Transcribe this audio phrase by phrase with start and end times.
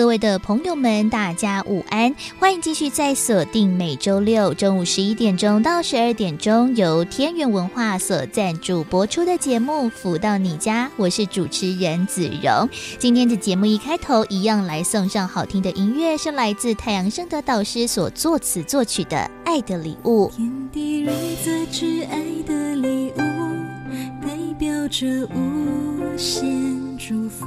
[0.00, 2.14] 各位的朋友们，大家午安！
[2.38, 12.66] 欢迎继续在锁定每周六中午十一点钟到十二点钟由天元文化所赞助播出的节目《福到你家》，我是主持人子荣。
[12.98, 20.30] 今天的节目一开头，一样来送上好听的音乐，是来自太阳盛德导师所作词作曲的《爱的礼物》。
[20.34, 23.20] 天地人则知爱的礼物，
[24.22, 26.50] 代表着无限
[26.96, 27.46] 祝福。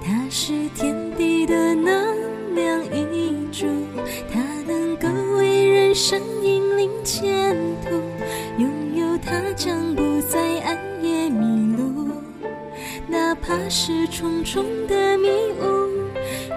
[0.00, 0.95] 它是天
[1.46, 3.66] 的能量一柱，
[4.32, 7.90] 它能够为人生引领前途。
[8.58, 12.08] 拥有它将不再暗夜迷路，
[13.08, 15.28] 哪怕是重重的迷
[15.60, 15.64] 雾。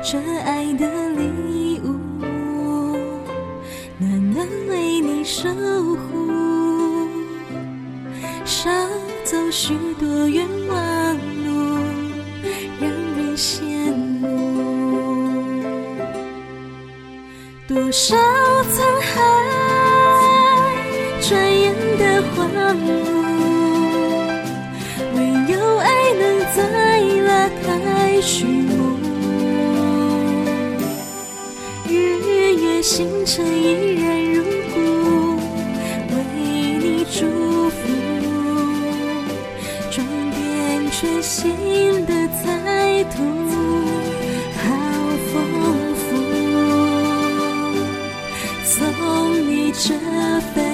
[0.02, 1.94] 这爱的礼物，
[3.98, 6.32] 暖暖为你守护，
[8.46, 8.70] 少
[9.24, 11.49] 走许多冤枉路。
[17.70, 19.22] 多少沧海，
[21.22, 21.30] 转
[21.62, 22.02] 眼的
[22.36, 22.90] 荒芜，
[25.14, 25.18] 唯
[25.54, 26.24] 有爱能
[26.56, 26.58] 再
[27.28, 28.98] 拉开序幕。
[31.88, 34.42] 日月星辰依然如
[34.74, 34.80] 故，
[36.10, 36.18] 为
[36.80, 37.78] 你祝福，
[39.92, 43.59] 装点全新的彩图。
[49.82, 49.98] 这
[50.54, 50.69] 份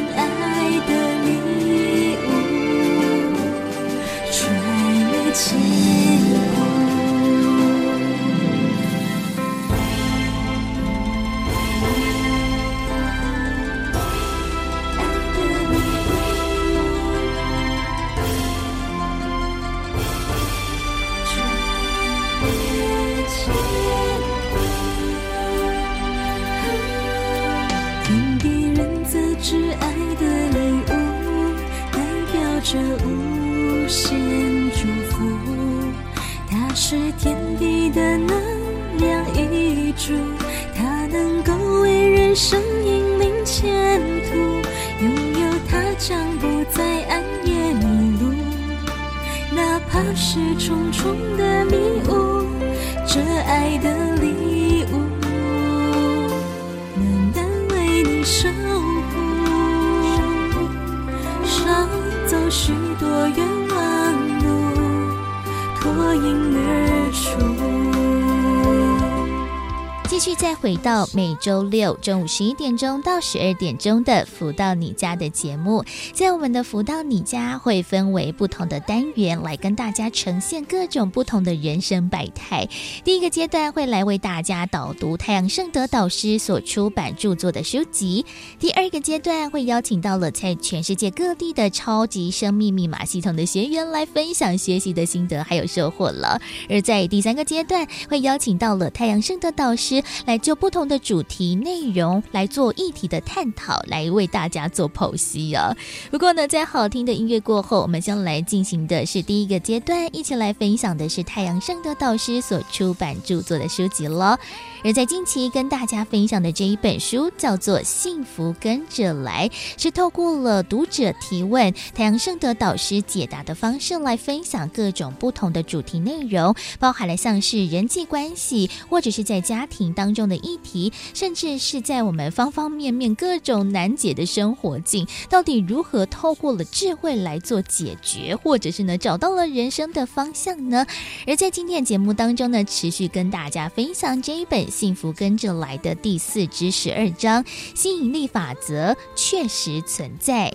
[70.85, 75.83] 到每周六中午十一点钟到十二点钟的“福到你家”的节目，
[76.15, 82.65] 在我们的“福到你家”会分为不同的单元来跟大家呈现各种不同的人生百态。
[83.03, 88.23] 第一个阶段会来为大家导读太阳圣德导师所出版著作的书籍；
[88.57, 96.39] 第二个阶段会邀请到了在全世界各地的超级生命密码系统的学员来分享学习的心得还有收获了；
[96.69, 100.01] 而在第三个阶段会邀请到了太阳圣德导师。
[100.25, 105.75] 来就不同的主题内容来做议题的探讨，来为大家做剖析啊。
[106.11, 114.39] 不过呢，在好听的音乐过后，我们将来进行的是第一个阶段，一起来分享的是太阳圣德导师所出版著作的书籍了。
[114.85, 119.49] 而在近期跟大家分享的这一本书叫做《幸福跟着来》，
[119.81, 140.85] 是透过了读者提问，太阳盛德导师解答的方式来分享各种不同的主题内容，包含了像是人际关系，或者是在家庭当中的议题，甚至是在我们方方面面各种难解的生活境，到底如何透过了智慧来做解决，或者是呢找到了人生的方向呢？
[141.25, 144.74] 而在今天节目当中呢，持续跟大家分享这一本。
[144.75, 150.53] 幸福跟着来的第四至十二章，吸引力法则确实存在。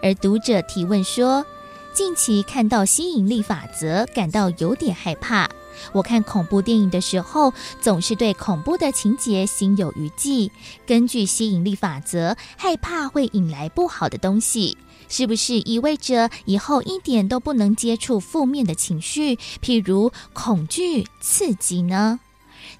[0.00, 1.44] 而读者提问说，
[1.92, 5.50] 近期看到吸引力法则，感到有点害怕。
[5.92, 10.52] 我看恐怖电影的时候，总是对恐怖的情节心有余悸。
[10.86, 14.78] 根据吸引力法则，害怕会引来不好的东西，
[15.08, 22.20] 是不是意味着以后一点都不能接触负面的情绪，譬如恐惧、刺激呢？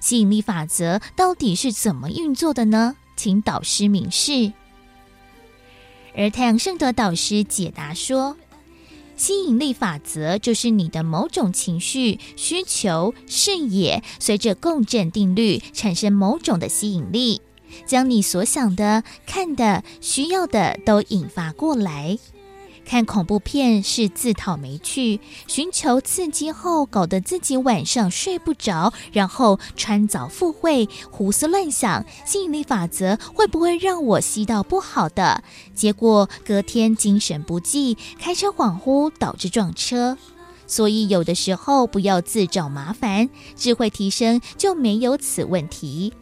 [0.05, 2.95] 吸引力法则到底是怎么运作的呢？
[3.15, 4.53] 请导师明示。
[6.15, 8.37] 而太阳盛德导师解答说：
[9.17, 17.41] 吸引力法则就是你的某种情绪、需求、视野，随着共振定律产生某种的吸引力，
[17.87, 22.19] 将你所想的、看的、需要的都引发过来。
[22.85, 32.05] 看恐怖片是自讨没趣，寻求刺激后搞得自己晚上睡不着，然后穿凿附会、胡思乱想。
[32.25, 35.43] 吸引力法则会不会让我吸到不好的？
[35.73, 40.17] 结果隔天精神不济，开车恍惚导致撞车。
[40.67, 46.13] 所以有的时候不要自找麻烦，智慧提升就没有此问题。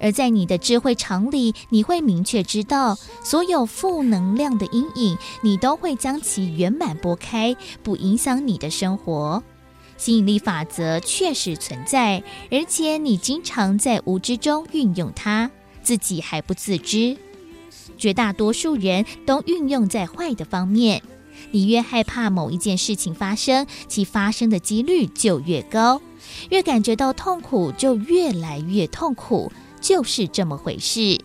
[0.00, 9.42] 而在你的智慧场里，你会明确知道，所有负能量的阴影，你都会将其圆满拨开，不影响你的生活。
[9.96, 15.50] 吸引力法则确实存在，而且你经常在无知中运用它，
[15.82, 17.16] 自己还不自知。
[17.96, 21.02] 绝大多数人都运用在坏的方面。
[21.50, 26.00] 你越害怕某一件事情发生，其发生的几率就越高；
[26.50, 29.50] 越感觉到痛苦，就越来越痛苦。
[29.88, 31.18] 就是这么回事，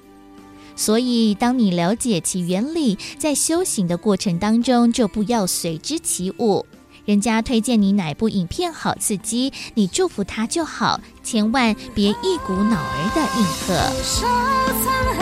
[0.73, 6.65] 所以当你了解其原理，在修行的过程当中，就不要随之起舞。
[7.03, 13.43] 人家推荐你哪部影片好刺激，你祝福他就好，千万别一股脑儿的应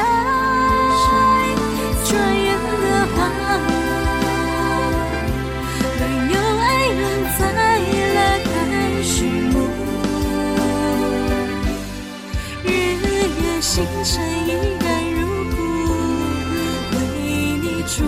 [0.06, 0.11] 和。
[13.74, 14.50] 星辰依
[14.84, 15.20] 然如
[15.50, 15.56] 故，
[16.92, 17.00] 为
[17.62, 18.04] 你祝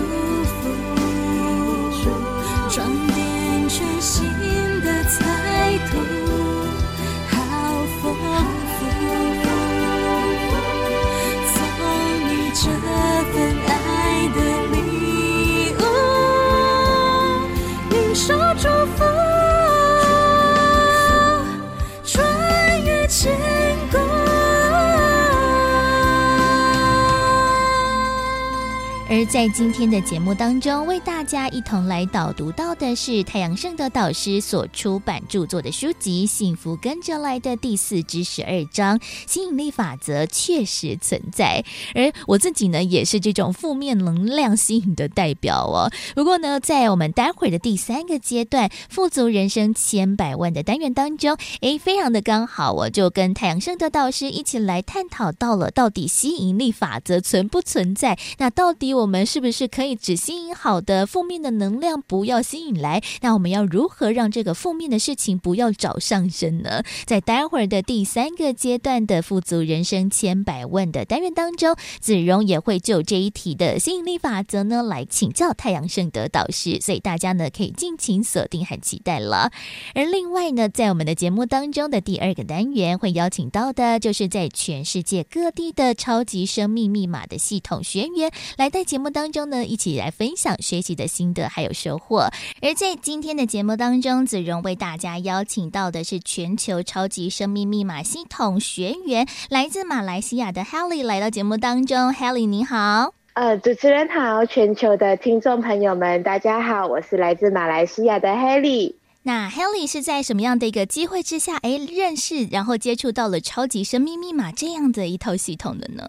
[29.26, 41.64] 在今天的节目当中，为大家一同来导读到的是太阳盛德导师所出版著作的书籍《幸福跟着来的第四至十二章》，吸引力法则确实存在。
[41.94, 45.90] 而我自己呢，也是这种负面能量吸引的代表哦。
[46.14, 58.18] 不过呢，在我们待会儿的第三个阶段“富足人生千百万”的单元当中，诶，非常的刚好，我就跟太阳盛德导师一起来探讨到了，到底吸引力法则存不存在？
[58.38, 59.13] 那到底我。
[59.13, 63.00] 们们是不是可以只吸引好的，负面的能量不要吸引来？
[63.20, 66.82] 那我们要如何让这个负面的事情不要找上身呢？
[67.06, 79.52] 在待会儿的第三个阶段的富足人生千百万的单元当中，子荣也会就这一题的吸引力法则呢来请教太阳盛德导师，所以大家呢可以尽情锁定和期待了。
[79.94, 88.84] 而另外呢，在我们的节目当中的第二个单元会邀请到的，就是在全世界各地的超级生命密码的系统学员来带。
[88.84, 92.28] 节目当中呢，一起来分享学习的心得还有收获。
[92.60, 102.12] 而在今天的节目当中，子荣为大家邀请到的是全球超级生命密码系统学员，来自马来西亚的 Helly 来到节目当中。
[102.12, 108.94] Helly 你好，呃，主持人好，全球的听众朋友们，大家好，我是来自马来西亚的 Helly。
[109.26, 116.06] 那 Helly 是在什么样的一个机会之下，哎，认识然后接触到了超级生命密码这样的一套系统的呢？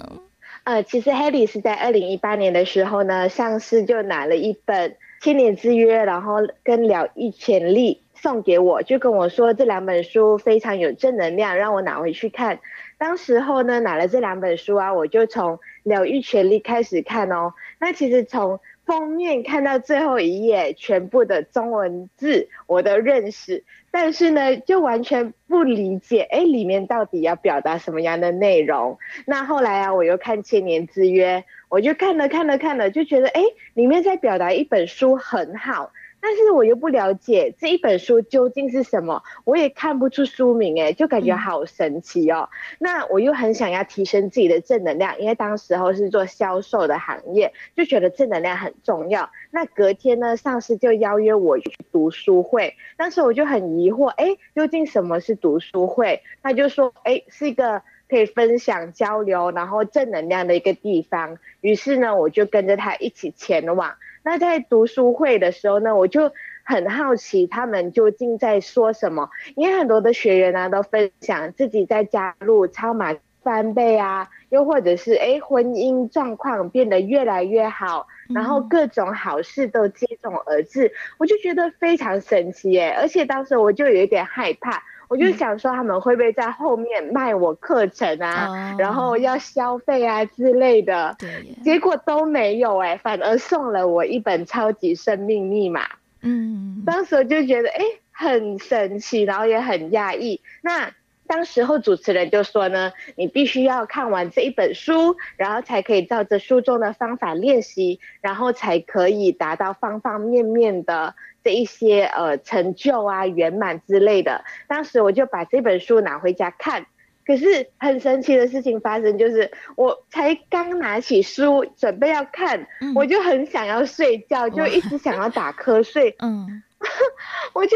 [0.65, 4.89] 呃，其实 Helly 是在二零一八年的时候呢，上市就拿了一本
[5.21, 12.59] 《千年之约》，然后跟《疗愈潜力》送给我，就跟我说这两本书非常有正能量，让我拿回去看。
[12.97, 17.53] 当时候呢，拿了这两本书啊，我就从《疗愈潜力》开始看哦。
[17.79, 23.63] 那其实从封面看到最后一页，全部的中文字我都认识。
[23.91, 28.97] 但是呢，就完全不理解，哎，里面到底要表达什么样的内容？
[29.25, 31.37] 那后来啊，我又看《千年之约》，
[31.69, 33.41] 我就看了看了看了，就觉得，哎，
[33.73, 35.91] 里面在表达一本书很好。
[36.27, 42.49] 但是我又不了解这一本书究竟是什么，我也看不出书名，哎，就感觉好神奇哦。
[42.49, 42.77] 嗯。
[42.79, 49.29] 那我又很想要提升自己的正能量，因为当时候是做销售的行业，就觉得正能量很重要。
[49.51, 56.23] 那隔天呢，上司就邀约我去读书会，当时我就很疑惑，哎，究竟什么是读书会？
[56.41, 61.37] 他就说，哎，是一个可以分享交流，然后正能量的一个地方。
[61.61, 63.93] 于是呢，我就跟着他一起前往。
[64.25, 66.31] 那在读书会的时候呢，我就
[66.63, 82.95] 很好奇他们究竟在说什么，因为很多的学员呢、啊、都分享自己在加入超马翻倍啊，又或者是诶婚姻状况变得越来越好，然后各种好事都接踵而至，我就觉得非常神奇耶。
[82.97, 91.15] 而且当时我就有一点害怕，我就想说他们会不会在后面卖我课程啊，嗯、然后要消费啊之类的。
[91.19, 91.29] 对，
[91.63, 95.81] 结果都没有哎，反而送了我一本超级生命密码。
[96.21, 100.41] 嗯，当时我就觉得哎，很神奇，然后也很讶异。
[100.61, 100.91] 那。
[101.27, 114.43] 当时候主持人就说呢，你必须要看完这一本书，然后才可以照着书中的方法练习，然后才可以达到方方面面的这一些呃成就啊、圆满之类的。
[114.67, 116.85] 当时我就把这本书拿回家看，
[117.25, 126.15] 可是很神奇的事情发生，就是我才刚拿起书准备要看，嗯、我就很想要睡觉，就一直想要打瞌睡。
[126.19, 126.63] 嗯，
[127.53, 127.75] 我就。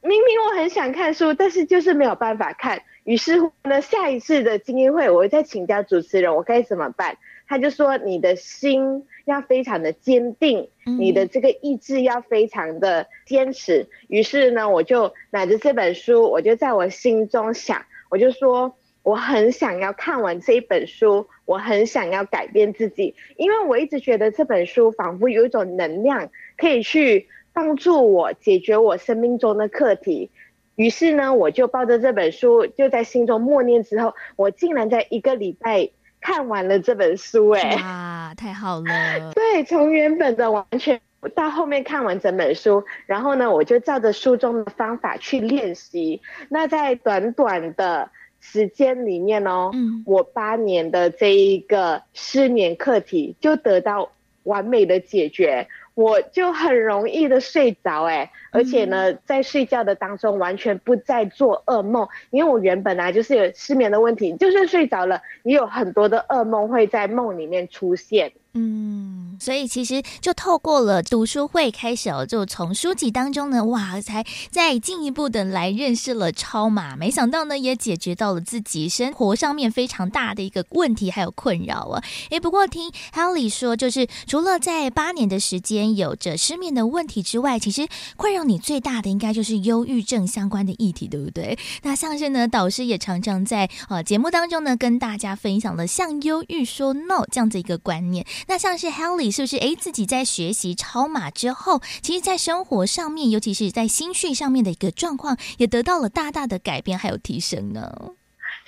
[0.00, 2.82] 明明我很想看书，但是就是没有办法看。
[3.04, 7.16] 于是乎呢，下一次的精英会，我会再请教主持人，我该怎么办？
[7.48, 27.28] 他就说：“你的心要非常的坚定，你的这个意志要非常的坚持。”于是呢，我就拿着这本书，我就在我心中想，我就说：“我很想要看完这一本书，我很想要改变自己，因为我一直觉得这本书仿佛有一种能量，可以去。”
[27.58, 30.30] 帮助我解决我生命中的课题，
[30.76, 39.32] 于是呢，我就抱着这本书，就在心中默念之后，我竟然在一个礼拜看完了这本书，哎，哇，太好了！
[39.34, 41.00] 对，从原本的完全
[41.34, 46.22] 到后面看完整本书，然后呢，我就照着书中的方法去练习。
[46.50, 54.12] 那在短短的时间里面哦，嗯，我八年的这一个失眠课题就得到
[54.44, 55.66] 完美的解决。
[55.98, 68.32] 我就很容易的睡着，哎，而且呢，在睡觉的当中完全不再做噩梦，因为我原本啊就是有失眠的问题，就算睡着了，也有很多的噩梦会在梦里面出现。
[68.54, 82.02] 嗯，所以其实就透过了读书会开始哦，就从书籍当中呢，哇，才再进一步的来认识了超马，没想到呢，也解决到了自己生活上面非常大的一个问题还有困扰啊。
[82.30, 87.86] 诶，不过听 Helly 说，就是除了在八年的时间有着失眠的问题之外，其实
[88.16, 91.58] 困扰你最大的应该就是忧郁症相关的议题，对不对？
[91.82, 98.26] 那像是呢，导师也常常在呃节目当中呢，跟大家分享了向忧郁说 no 这样子一个观念。
[98.46, 107.92] 那像是 Helly 是不是诶，自己在学习超马之后，其实，在生活上面，尤其是在心绪上面的一个状况，也得到了大大的改变还有提升呢？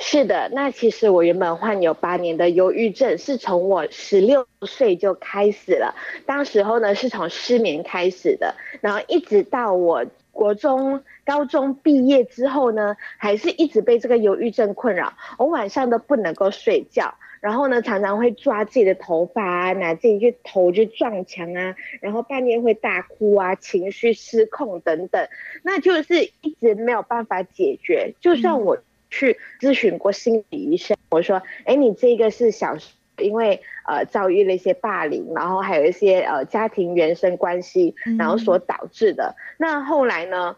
[0.02, 5.94] 是的，那其实我原本患有八年的忧郁症，是从我十六岁就开始了。
[6.24, 17.14] 当时候呢，是从失眠开始的，然后一直到我国中、高中毕业之后呢，还是一直被这个忧郁症困扰，我晚上都不能够睡觉。
[17.40, 25.28] 然后呢，常常会抓自己的头发啊，拿自己去头去撞墙啊，然后半夜会大哭啊，情绪失控等等，
[25.62, 28.14] 那就是一直没有办法解决。
[28.20, 28.78] 就算我
[29.10, 39.34] 去咨询过心理医生，我说，哎，你这个是小时因为呃遭遇了一些霸凌，然后还有一些呃家庭原生关系，然后所导致的。
[39.36, 40.56] 嗯、那后来呢？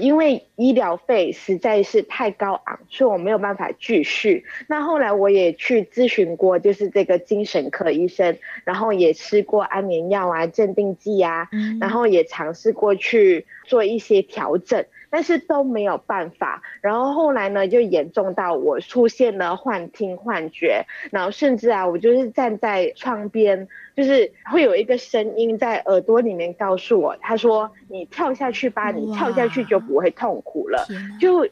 [0.00, 4.46] 因为医疗费实在是太高昂，所以我没有办法继续。
[4.66, 14.82] 那后来我也去咨询过，就是这个精神科医生，然后也吃过安眠药啊、镇定剂啊，然后也尝试过去做一些调整。
[15.10, 30.86] 但是都没有办法，然后后来呢，就严重到我出现了幻听、幻觉，然后甚至啊，我就是站在窗边，就是会有一个声音在耳朵里面告诉我，他说：“你跳下去吧，你跳下去就不会痛苦了。”
[31.18, 31.48] 就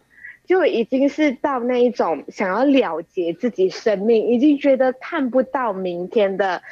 [0.47, 6.63] 就已经是到那一种想要了结自己生命，已经觉得看不到明天的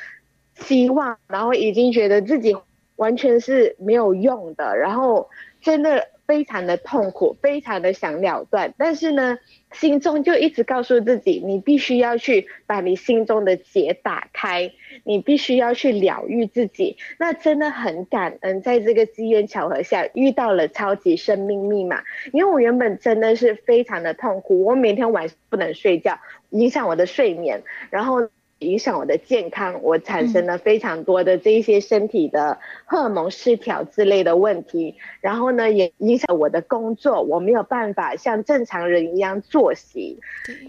[0.54, 2.56] 希望，然后已经觉得自己
[2.94, 5.28] 完全是没有用的，然后
[5.60, 6.06] 真的。
[6.26, 9.38] 非常的痛苦，非常的想了断，但是呢，
[9.72, 14.72] 心中就一直告诉自己，你必须要去把你心中的结打开，
[15.04, 16.96] 你必须要去疗愈自己。
[17.18, 22.02] 那真的很感恩，在这个机缘巧合下遇到了超级生命密码，
[22.32, 26.18] 因为我原本真的是非常的痛苦，我每天晚上不能睡觉，
[26.50, 28.28] 影响我的睡眠，然后。
[28.60, 40.18] 影响我的健康，我产生了非常多的这一些身体的荷尔蒙失调之类的问题，然后呢，也影响我的工作，我没有办法像正常人一样作息。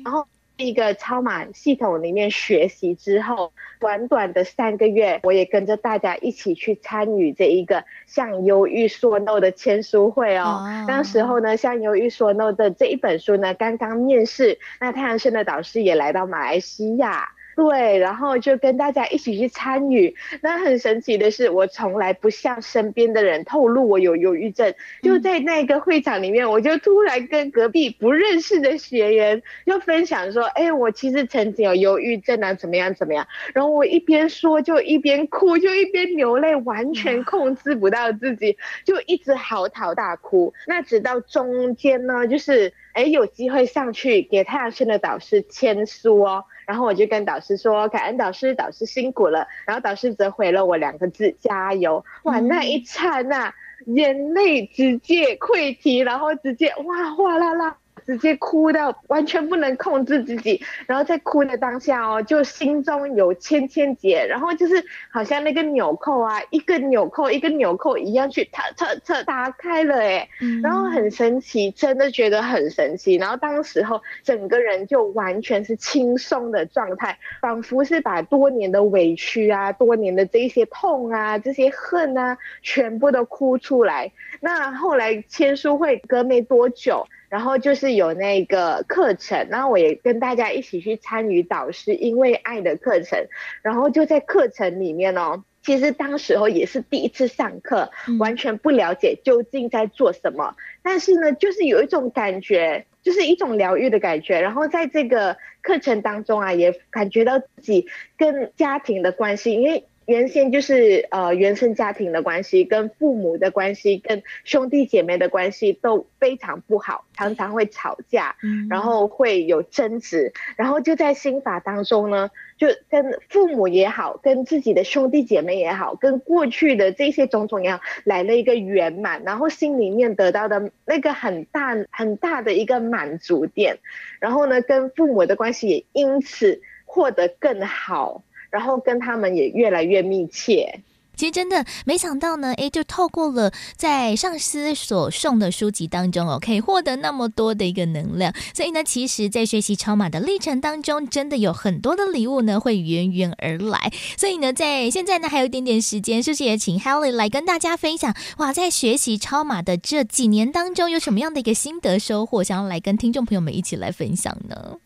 [0.04, 0.28] 然后
[0.58, 10.66] 一个超马系统里面学习之后，短短的三个月，我也跟着大家一起去参与这一个向忧郁说 no 的签书会哦。
[10.88, 17.30] 当时候呢，向忧郁说 no 的这一本书呢，刚刚面世，那太阳升的导师也来到马来西亚。
[17.58, 20.16] 对，然后就跟大家一起去参与。
[20.44, 24.72] 那很神奇的是，我从来不向身边的人透露我有忧郁症。
[25.02, 40.54] 就在那个会场里面，我就突然跟隔壁不认识的学员就分享说：“哎，我其实曾经有忧郁症啊，怎么样怎么样。”然后我一边说就一边哭，就一边流泪，完全控制不到自己，就一直嚎啕大哭。
[40.68, 46.46] 那直到中间呢，就是哎有机会上去给太阳盛德导师签书哦。
[46.68, 53.54] 然后我就跟导师说：“感恩导师，导师辛苦了。”然后导师则回了我两个字：“加油！”哇，那一刹那，
[53.86, 57.78] 眼泪直接溃堤，然后直接哇哗啦啦。
[58.08, 70.30] 直接哭到完全不能控制自己，然后在哭的当下哦，就心中有千千结，然后就是好像那个纽扣啊，一个纽扣一个纽扣一样去擦擦擦打开了哎，
[70.64, 73.16] 然后很神奇，真的觉得很神奇。
[73.16, 84.10] 然后当时候整个人就完全是轻松的状态，仿佛是把多年的委屈啊、多年的这些痛啊、这些恨啊，全部都哭出来。
[84.40, 87.06] 那后来签书会隔没多久。
[87.30, 93.28] 然后就是有那个课程，然后我也跟大家一起去参与导师因为爱的课程，
[93.62, 109.84] 然后就在课程里面哦，其实当时候也是第一次上课，完全不了解究竟在做什么，但是呢，就是有一种感觉，就是一种疗愈的感觉，然后在这个课程当中啊，也感觉到自己跟家庭的关系，因为。
[110.08, 118.38] 原先就是呃原生家庭的关系，跟父母的关系，跟兄弟姐妹的关系都非常不好，常常会吵架，
[118.70, 133.78] 然后会有争执，然后就在心法当中呢，就跟父母也好，跟自己的兄弟姐妹也好，跟过去的这些种种也好，来了一个圆满，然后心里面得到的那个很大很大的一个满足点，
[134.22, 138.24] 然后呢，跟父母的关系也因此获得更好。
[138.50, 140.80] 然后跟他们也越来越密切。
[141.16, 148.32] 其实真的没想到呢，诶，就透过了在上司所送的书籍当中哦，可以获得那么多的一个能量。
[148.54, 153.92] 所以呢，其实，在学习超马的历程当中，真的有很多的礼物呢会源源而来。
[154.16, 158.16] 所以呢，在现在呢还有一点点时间，是不是也请 Helly 来跟大家分享？
[158.38, 164.78] 哇，在学习超马的这几年当中，有什么样的一个心得收获，想要来跟听众朋友们一起来分享呢？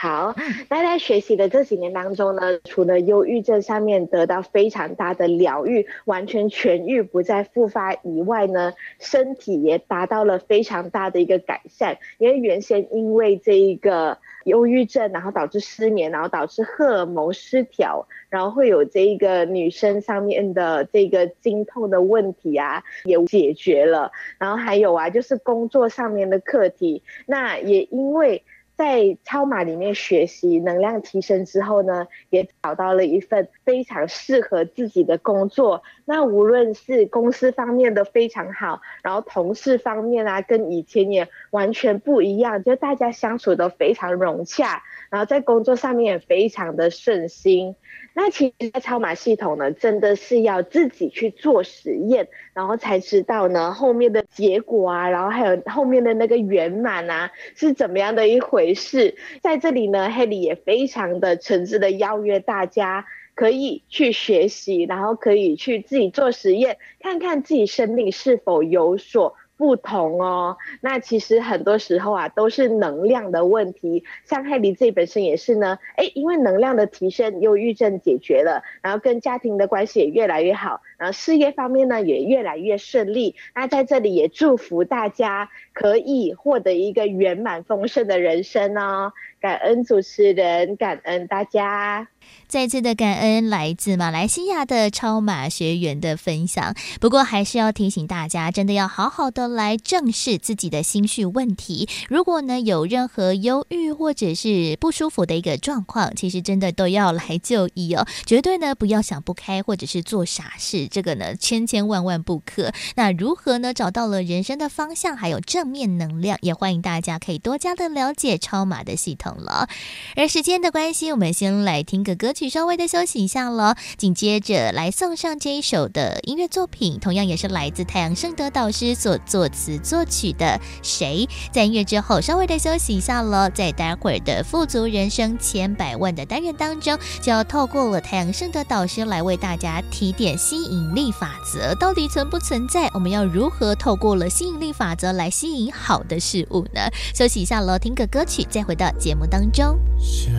[0.00, 0.32] 好，
[0.68, 11.98] 那在学习的这几年当中呢，除了忧郁症上面得到非常大的疗愈，完全痊愈，不再复发以外呢，身体也达到了非常大的一个改善。
[12.18, 24.12] 因为原先因为这一个忧郁症，然后导致失眠，然后导致荷尔蒙失调，然后会有这一个女生上面的这个经痛的问题啊，也解决了。
[24.38, 28.44] 然后还有啊，就是工作上面的课题，那也因为。
[28.78, 35.82] 在超马里面学习能量提升之后呢，也找到了一份非常适合自己的工作。
[36.04, 47.74] 那无论是公司方面的非常好，然后同事方面啊，跟以前也完全不一样，就大家相处都非常融洽，然后在工作上面也非常的顺心。
[48.20, 59.14] 那其实，超马系统呢，真的是要自己去做实验，然后才知道呢后面的结果啊，然后还有后面的那个圆满啊，是怎么样的一回事。
[59.40, 69.36] 在这里呢，Helly 也非常的诚挚的邀约大家，可以去学习，然后可以去自己做实验，看看自己生命是否有所。
[69.58, 74.04] 不同哦，那其实很多时候啊，都是能量的问题。
[74.24, 83.34] 像海迪自己本身也是呢，哎，因为能量的提升，忧郁症解决了，然后跟家庭的关系也越来越好，然后事业方面呢也越来越顺利。
[83.54, 89.12] 那在这里也祝福大家可以获得一个圆满丰盛的人生哦。
[89.40, 92.08] 感恩主持人，感恩大家。
[92.48, 96.74] 再次的感恩来自马来西亚的超马学员的分享。
[97.00, 101.88] 不过还是要提醒大家，真的要好好的来正视自己的心绪问题。
[102.08, 112.72] 如果呢有任何忧郁或者是不舒服的一个状况，其实真的都要来就医哦，绝对呢不要想不开或者是做傻事，这个呢千千万万不可。
[112.96, 119.68] 那如何呢找到了人生的方向，还有正面能量，也欢迎大家可以多加的了解超马的系统了。
[120.16, 123.76] 而时间的关系，我们先来听个歌曲，稍微的休息一下了。
[123.96, 130.46] 紧接着来送上这一首的音乐作品，同样也是来自太阳盛德导师所作词作曲的
[130.82, 131.28] 《谁》。
[131.52, 133.50] 在音乐之后，稍微的休息一下了。
[133.50, 142.90] 在待会儿的富足人生千百万的单元当中，就要透过了太阳盛德导师来为大家提点吸引力法则到底存不存在？
[142.94, 146.80] 我们要如何透过了吸引力法则来吸引好的事物呢？
[147.14, 149.78] 休息一下喽，听个歌曲，再回到节目当中。
[149.98, 150.30] 小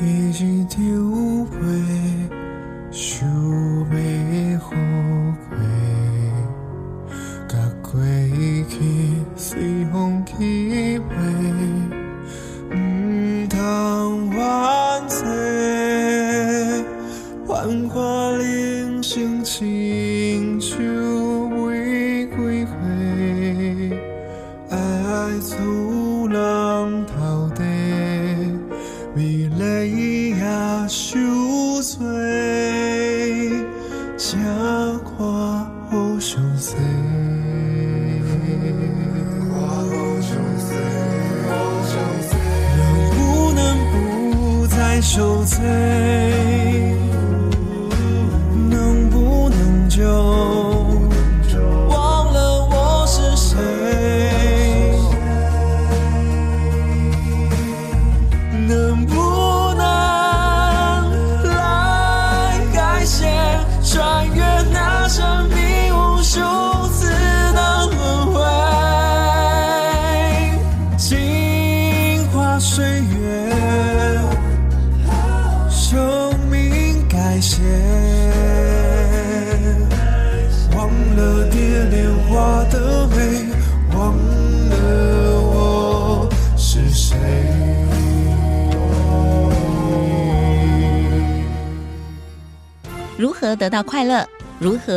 [0.00, 1.56] 一张被，
[2.90, 4.70] 想要富
[5.50, 5.56] 贵，
[7.46, 7.92] 甲过
[8.68, 8.74] 去
[9.36, 11.14] 随风去飞，
[12.74, 12.76] 唔
[13.48, 14.38] 通怨
[15.08, 16.84] 嗟，
[17.46, 21.41] 幻化人生亲像。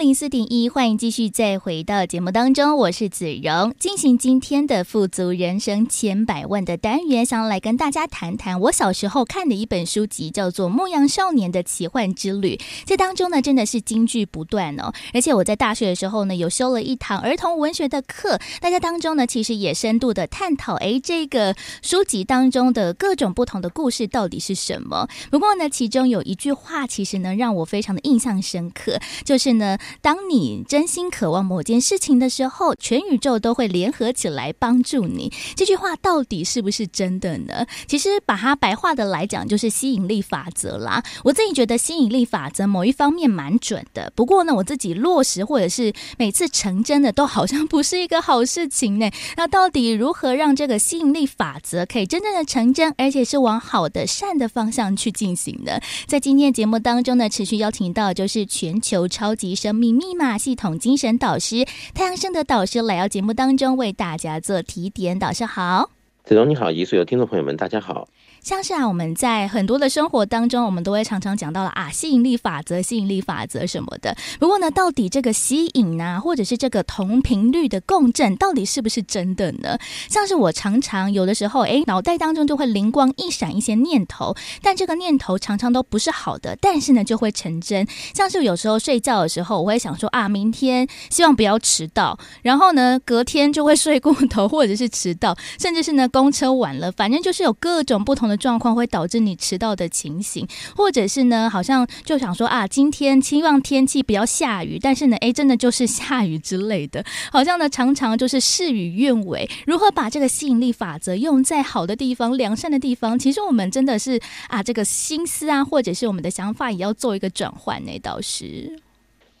[0.00, 12.56] 零四点一，欢迎继续再回到节目当中，我是子荣，进行今天的富足人生千百万的单元，想要来跟大家谈谈我小时候看的一本书籍，叫做《牧羊少年的奇幻之旅》。
[12.86, 14.90] 这当中呢，真的是金句不断哦。
[15.12, 25.06] 而且我在大学的时候呢，有修了一堂儿童文学的课，大家当中呢，其实也深度的探讨，哎，这个书籍当中的各种不同的故事到底是什么？
[25.30, 29.50] 不过呢，其中有一句话，其实呢，让我非常的印象深刻，就是。
[29.50, 35.32] 呢，当你真心渴望某件事情的时候，全宇宙都会联合起来帮助你。
[35.56, 37.66] 这句话到底是不是真的呢？
[37.86, 41.02] 其实把它白话的来讲，就是吸引力法则啦。
[41.24, 49.10] 我自己觉得吸引力法则某一方面蛮准的，不过呢，我自己落实或者是每次成真的，都好像不是一个好事情呢。
[49.36, 55.80] 那到底如何让这个吸引力法则可以真正的成真，而且是往好的善的方向去进行呢？
[56.06, 61.64] 在今天节目当中呢，持续邀请到就是全球超级生密码系统精神导师
[61.94, 65.18] 太阳升的导师来到节目当中为大家做提点。
[65.18, 65.90] 导师好，
[66.24, 68.08] 子龙你好，以及所有听众朋友们，大家好。
[68.42, 74.16] 像是啊，我们在很多的生活当中，我们都会常常讲到了啊，吸引力法则、吸引力法则什么的。
[74.38, 79.78] 不过呢，到底这个吸引呢、啊，或者是这个同频率的共振，到底是不是真的呢？
[80.08, 87.86] 像是我常常有的时候，哎，脑袋当中就会灵光一闪一些念头，但这个念头常常都不是好的，但是呢，就会成真。
[88.14, 109.48] 像是有时候睡觉的时候，我会想说啊，明天希望不要迟到，然后呢，隔天就会睡过头，或者是迟到，甚至是呢，公车晚了，反正就是有各种不同状况会导致你迟到的情形，或者是呢，好像就想说啊，今天希望天气不要下雨，但是呢，哎，真的就是下雨之类的，好像呢，常常就是事与愿违。
[109.66, 113.18] 如何把这个吸引力法则用在好的地方、良善的地方？
[113.18, 117.90] 其实我们真的是啊，这个心思啊，或者是我们的想法，也要做一个转换呢。
[118.02, 118.80] 倒是，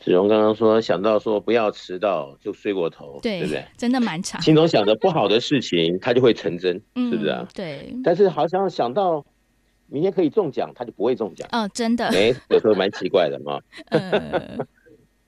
[0.00, 3.64] 子荣刚刚说想到说不要迟到就睡过头，对，对不对？
[3.76, 4.40] 真的蛮长。
[4.40, 7.46] 心中想着不好的事情，它就会成真，是不是啊？
[7.54, 7.94] 对。
[8.02, 9.22] 但是好像想到
[9.88, 11.46] 明天可以中奖，他就不会中奖。
[11.52, 12.06] 哦，真的。
[12.06, 13.60] 哎，有时候蛮奇怪的嘛。
[13.90, 14.66] 嗯、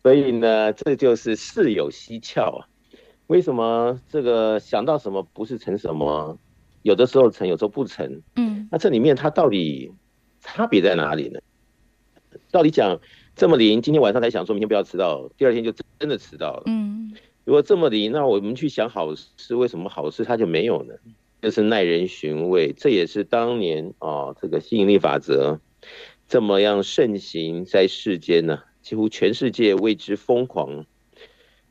[0.02, 2.64] 所以呢，这就是事有蹊跷啊。
[3.26, 6.38] 为什么这个想到什么不是成什么？
[6.80, 8.22] 有的时候成，有时候不成。
[8.36, 8.68] 嗯。
[8.72, 9.92] 那这里面它到底
[10.40, 11.40] 差别在哪里呢？
[12.50, 12.98] 到底讲。
[13.34, 16.62] 这么灵，今天晚上才想说明天不要迟到，第二天就真的迟到了。
[16.66, 17.12] 嗯，
[17.44, 20.94] 如果这么灵，那我们去想好事，为什么好事它就没有呢？
[21.40, 25.60] 就是耐人寻味，这也是当年啊、哦，这个吸引力法则
[26.28, 30.86] 这么样盛行在世间呢，几乎全世界为之疯狂。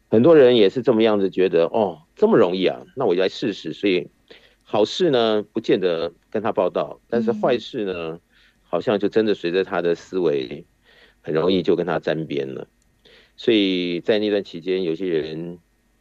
[0.10, 3.72] 很多人也是这么样子觉得，哦，这么容易啊，那我就来试试。
[3.72, 4.10] 所以
[4.64, 8.20] 好事呢，不见得跟他报道，但是坏事呢，
[8.64, 10.66] 好像就真的随着他的思维。
[11.22, 12.68] 很容易就跟他沾边了，
[13.38, 15.60] 所以在那段期间，有些人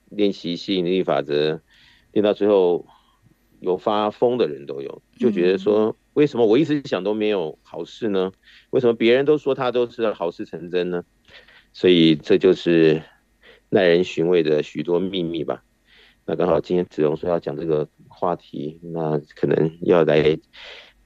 [0.08, 1.60] 练习吸引力法则，
[2.12, 2.86] 练到最后
[3.60, 8.32] 有发疯的人都有，就觉得说，为什么我一直想都没有好事呢？
[8.70, 11.04] 为什么别人都说他都是好事成真呢？
[11.72, 13.02] 所以这就是
[13.68, 15.62] 耐人寻味的许多秘密吧。
[16.26, 20.38] 那刚好今天子龙说要讲这个话题，那可能要来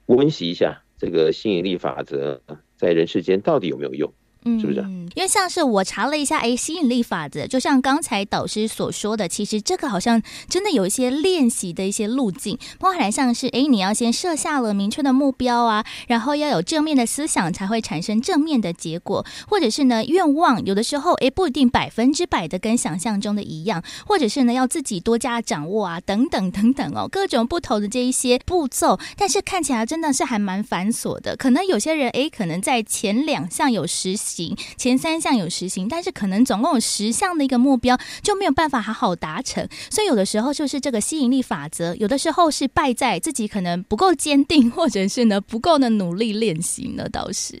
[0.07, 2.41] 温习一下这个吸引力法则
[2.75, 4.13] 在人世间到底有没有用。
[4.45, 4.79] 嗯，是不是？
[5.15, 34.55] 因为像是我查了一下，哎，吸引力法则，就像刚才导师所说的，其实这个好像真的有一些练习的一些路径，包含像是，哎，你要先设下了明确的目标啊，然后要有正面的思想，才会产生正面的结果，或者是呢，愿望有的时候，哎，不一定百分之百的跟想象中的一样，或者是呢，要自己多加掌握啊，等等等等哦，各种不同的这一些步骤，但是看起来真的是还蛮繁琐的，可能有些人，哎，可能在前两项有实行。
[34.75, 47.07] 前三项有实行，但是可能总共有十项的一个目标就没有办法好好达成，所以有的时候就是这个吸引力法则，有的时候是败在自己可能不够坚定，或者是呢不够的努力练习呢。
[47.09, 47.57] 倒是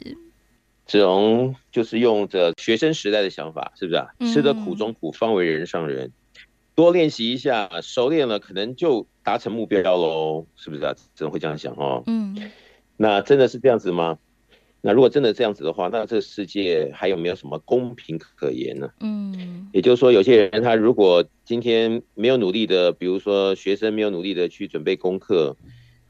[0.85, 4.07] 子龙就是用着学生时代的想法，是不是啊？
[4.33, 6.05] 吃得苦中苦，方为人上人。
[6.05, 6.11] 嗯、
[6.75, 10.93] 多练习一下，熟练了，可能就达成目标喽，是不是啊？
[10.93, 12.03] 子荣会这样想哦。
[12.05, 12.51] 嗯，
[12.97, 14.17] 那真的是这样子吗？
[14.85, 18.87] 那如果真的这样子的话，那这个世界还有没有什么公平可言呢？
[18.99, 25.57] 嗯，也就是说，有些人他如果今天没有努力的，比如说学生没有努力的去准备功课，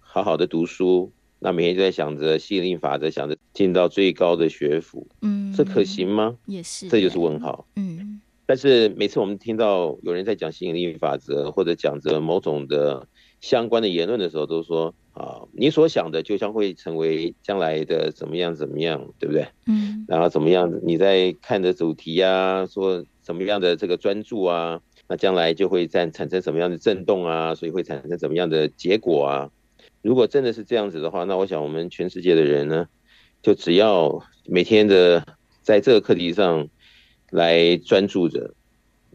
[0.02, 1.10] 好好的读书，
[1.40, 6.36] 那每天就在想着吸引力法则，想着进到最高的学府，嗯，这可行吗？
[6.46, 7.66] 也是，这就是问号。
[7.78, 13.08] 嗯，但是每次我们听到有人在讲吸引力法则，或者讲着某种的
[13.46, 14.94] 相关的言论的时候，都说。
[15.16, 19.48] 啊，你所想的就将会成为将来的怎么样怎么样，对不对？
[19.66, 20.04] 嗯。
[20.10, 20.70] 然后怎么样？
[20.84, 29.50] 你在看的主题啊，说怎么样的这个专注啊，那将来就会在产生什么样的震动啊，所以会产生什么样的结果啊？
[30.02, 32.90] 如果真的是这样子的话，那我想我们全世界的人呢，
[33.42, 35.26] 就只要每天的
[35.62, 36.68] 在这个课题上
[37.32, 38.54] 来专注着，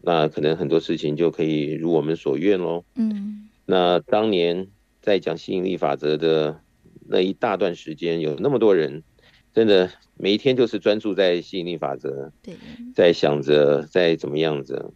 [0.01, 2.83] 那可能很多事情就可以如我们所愿喽。
[2.95, 3.49] 嗯。
[3.65, 4.67] 那当年。
[5.03, 6.61] 在讲吸引力法则的
[7.07, 9.01] 那一大段时间，有那么多人，
[9.51, 12.53] 真的每一天就是专注在吸引力法则，对，
[12.93, 14.93] 在想着在怎么样子，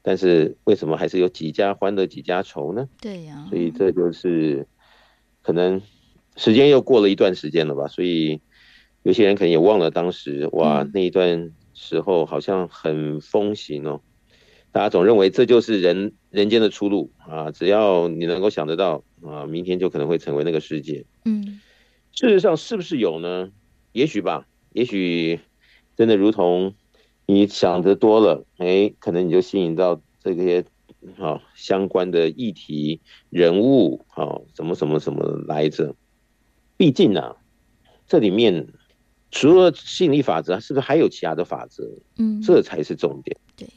[0.00, 2.88] 但是为什么还是有几家欢乐几家愁呢？
[3.00, 4.64] 对呀，所以这就是
[5.42, 5.82] 可能
[6.36, 8.40] 时间又过了一段时间了吧，所以
[9.02, 14.00] 有些人可能也忘了当时哇，那一段时候好像很风行哦。
[14.72, 17.50] 大家总认为这就是人人间的出路啊！
[17.50, 21.04] 只要你能够想得到啊，明天就可能会成为那个世界。
[21.26, 21.60] 嗯，
[22.10, 23.52] 事实上是不是有呢？
[23.92, 25.38] 也许吧，也许
[25.94, 26.74] 真的如同
[27.26, 30.64] 你想的多了，哎，可能你就吸引到这些
[31.18, 35.94] 啊相关的议题、人物啊，什么什么什么来着？
[36.78, 37.36] 毕竟呢、啊，
[38.08, 38.68] 这里面
[39.30, 41.84] 除了吸引力法则，是不是还有其他的法则？
[42.16, 43.36] 嗯，这才是重点。
[43.54, 43.68] 对。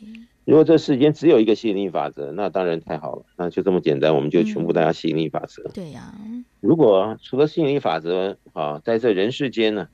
[0.45, 5.63] 如果这世间只有一个吸引力法则，那当然太好了，那就这么简单，我们就全部大家吸引力法则。
[5.63, 6.13] 嗯、对呀、啊。
[6.59, 9.87] 如果除了吸引力法则啊，在这人世间呢，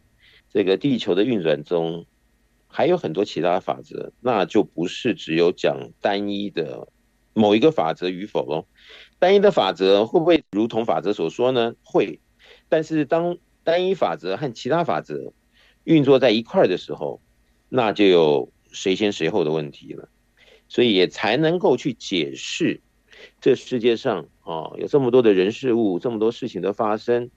[0.49, 2.05] 这个地球的运转中，
[2.67, 6.89] 还有很多其他法则，那就不是只有讲单一的
[7.33, 8.65] 某一个法则与否喽。
[9.19, 11.75] 单一的法则会不会如同法则所说呢？
[11.81, 12.19] 会。
[12.67, 15.31] 但是当单一法则和其他法则
[15.85, 17.21] 运作在一块儿的时候，
[17.69, 20.09] 那就有谁先谁后的问题了。
[20.71, 22.79] 所以也才能够去解释，
[23.41, 27.29] 这世界上啊有这么多的人事物，这么多事情的发生，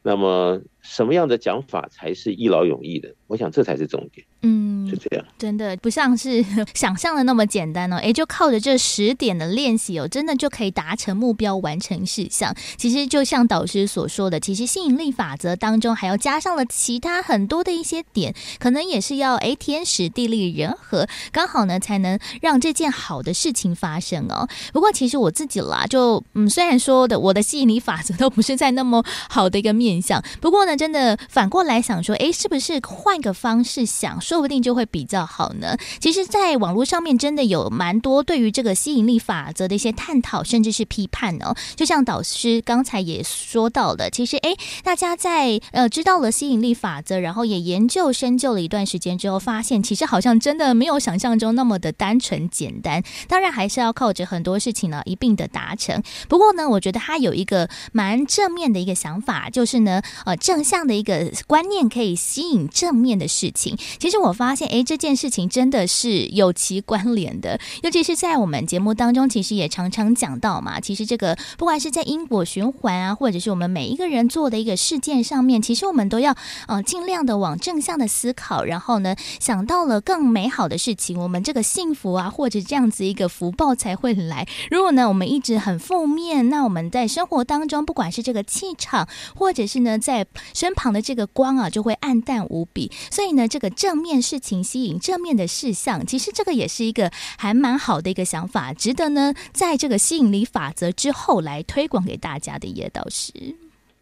[0.00, 3.14] 那么什么样的讲法才是一劳永逸的？
[3.26, 4.26] 我想这才是重点。
[4.42, 7.96] 嗯，是这样，真的不像是 想象的那么简单哦。
[7.96, 12.54] 哎，就靠着这十点的练习哦，真的就可以达成目标，完成事项。
[12.76, 24.48] 其实就像导师所说的，其实吸引力法则当中还要加上了其他很多的一些点，可能也是要哎天时地利人和刚好呢，才能让这件好的事情发生哦。
[24.72, 34.20] 不过其实我自己啦，就嗯，虽然说的我的吸引力法则都不是在那么好的一个面向，不过呢，真的反过来想说，哎，是不是换个方式想？
[34.20, 35.76] 说不定就会比较好呢。
[35.98, 41.54] 其实，在网络上面真的有蛮多对于这个吸引力法则的一些探讨，甚至是批判哦。
[41.74, 44.54] 就像导师刚才也说到了，其实哎，
[44.84, 53.02] 大家在呃知道了吸引力法则，然后也研究深究了一段时间之后，发现其实好像真的没有想象中那么的单纯简单。
[53.26, 56.02] 当然，还是要靠着很多事情呢一并的达成。
[56.28, 63.78] 不过呢，我觉得他有一个蛮正面的一个想法，就是呢，呃，正正向的一个观念可以吸引正面的事情。
[64.00, 67.60] 其实我发现，哎，这件事情真的是有其关联的。
[67.84, 70.80] 尤其是在我们节目当中，其实也常常讲到嘛。
[70.80, 76.34] 其实这个不管是在因果循环啊，或者是我们每一个人做的一个事件上面，其实我们都要
[76.66, 84.48] 呃尽量的往正向的思考，然后呢，想到了更美好的事情，我们这个幸福啊，或者这样子一个福报才会来。
[84.72, 92.90] 如果呢，我们一直很负面，那我们在生活当中，不管是这个气场，或者是呢，在身旁的这个光啊，就会暗淡无比。
[93.10, 103.32] 所以呢，这个正面事情吸引正面的事项，其实这个也是一个还蛮好的一个想法，值得呢，在这个吸引力法则之后来推广给大家的叶导师。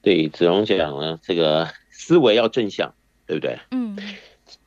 [0.02, 2.94] 对，子荣讲呢，这个思维要正向，
[3.26, 3.58] 对不对？
[3.72, 3.98] 嗯，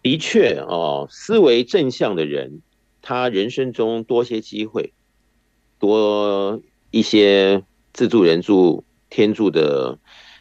[0.02, 2.62] 的确哦，思维正向的人，
[3.02, 4.92] 他人生中多些机会，
[5.80, 6.62] 多
[6.92, 7.64] 一些
[7.94, 9.98] 自助人助天助的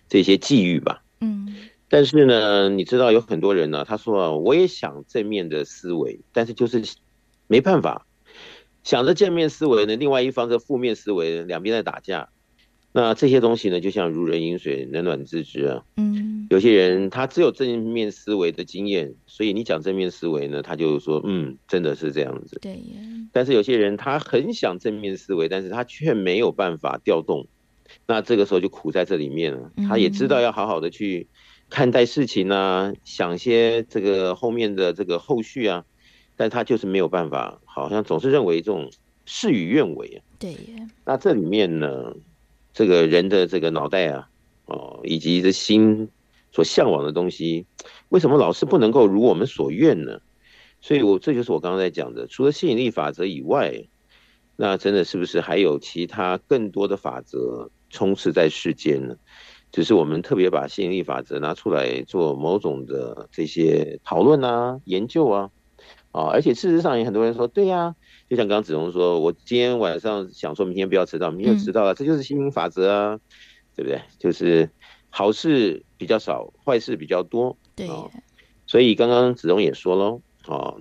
[0.08, 1.02] 这些际遇吧。
[1.20, 1.54] 嗯，
[1.88, 6.82] 但是呢，你知道有很多人呢，他说啊，我也想正面的思维，但是就是
[7.46, 8.06] 没办法，
[8.84, 12.28] 想着正面思维呢，另外一方的负面思维，两边在打架。
[12.90, 15.84] 那这些东西呢，就像如人饮水，冷暖自知啊。
[15.96, 22.58] 嗯，有些人他只有正面思维的经验，所以你讲正面思维呢，他就说，嗯，真的是这样子。
[22.62, 22.80] 对。
[23.30, 27.46] 但是有些人他很想正面思维，但是他却没有办法调动，
[28.08, 29.70] 那这个时候就苦在这里面了。
[29.88, 31.28] 他也知道要好好的去
[31.70, 35.84] 看待事情啊，想些这个后面的这个后续啊，
[36.34, 38.90] 但他就是没有办法，好像总是认为这种
[39.26, 40.18] 事与愿违啊。
[40.40, 40.56] 对。
[41.04, 42.14] 那这里面呢？
[42.74, 44.28] 这个人的这个脑袋啊，
[44.66, 46.08] 哦，以及这心
[46.52, 47.66] 所向往的东西，
[48.10, 50.20] 为什么老是不能够如我们所愿呢？
[50.80, 53.82] 所以，我这就是我刚刚在讲的，除了吸引力法则以外，
[54.54, 59.16] 那真的是不是还有其他更多的法则充斥在世间呢？
[59.70, 65.50] 只是我们特别把吸引力法则拿出来做某种的这些讨论啊、研究啊，
[66.10, 67.94] 啊，而且事实上也很多人说，对呀。
[68.30, 73.18] 就像刚刚子龙说，我今天晚上想说明天不要迟到，明天就迟到了，这就是吸引力法则啊，
[73.74, 74.02] 对不对？
[74.18, 74.68] 就是
[75.08, 77.56] 好事比较少，坏事比较多。
[77.74, 77.88] 对，
[78.66, 80.74] 所以刚刚子龙也说喽，啊，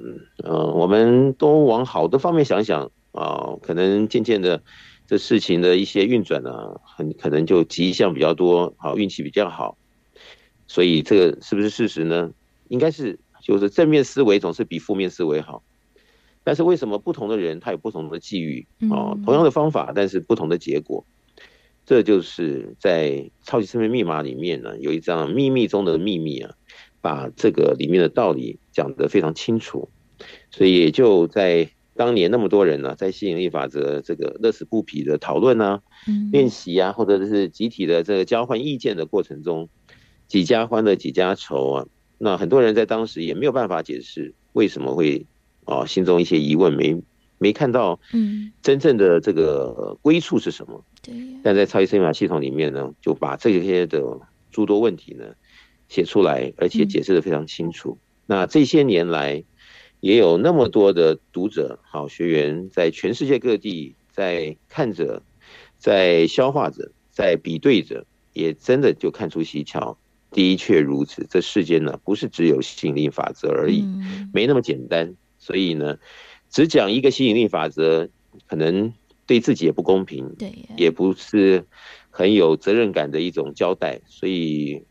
[0.43, 4.61] 嗯，我们都往好的方面想想啊，可能渐渐的
[5.07, 9.77] 这事情的一些运转呢，很可能就吉祥比较多，好，运气比较好。
[10.67, 12.31] 所以这个是不是事实呢？
[12.67, 15.63] 应该是，就是正面思维总是比负面思维好。
[16.43, 19.17] 但是为什么不同的人他有不同的际遇哦？
[19.23, 21.05] 同样的方法，但是不同的结果，
[21.85, 26.53] 这就是在超级生命密码里面呢，有一张秘密中的秘密啊，
[26.99, 29.89] 把这个里面的道理讲得非常清楚。
[30.51, 35.81] 所以也就在当年那么多人呢，在吸引力法则这个乐此不疲的讨论啊、
[36.31, 39.67] 练习啊，或者是集体的这个交换意见的过程中，
[40.27, 41.87] 几家欢乐几家愁啊。
[42.17, 45.25] 那很多人在当时也没有办法解释为什么会。
[45.69, 46.97] 哦，心中一些疑问没
[47.39, 50.81] 没看到，嗯，真正的这个归处是什么？
[51.03, 51.13] 对。
[51.43, 54.01] 但在超级生命系统里面呢，就把这些的
[54.49, 55.25] 诸多问题呢
[55.89, 57.97] 写出来，而且解释得非常清楚。
[58.27, 59.43] 那这些年来，
[59.99, 65.21] 也有那么多的读者、好学员，在全世界各地在看着，
[65.77, 69.97] 在消化着，在比对着，也真的就看出蹊跷。
[70.29, 73.85] 的确如此，这世间呢，不是只有吸引力法则而已，
[74.33, 75.15] 没那么简单。
[75.39, 75.97] 所以呢，
[76.49, 78.09] 只讲一个吸引力法则，
[78.45, 78.93] 可能
[79.25, 81.65] 对自己也不公平，对，也不是
[82.09, 84.01] 很有责任感的一种交代。
[84.05, 84.83] 所以，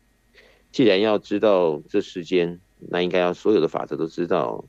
[0.71, 4.65] 既然要知道这世间，那应该要所有的法则都知道，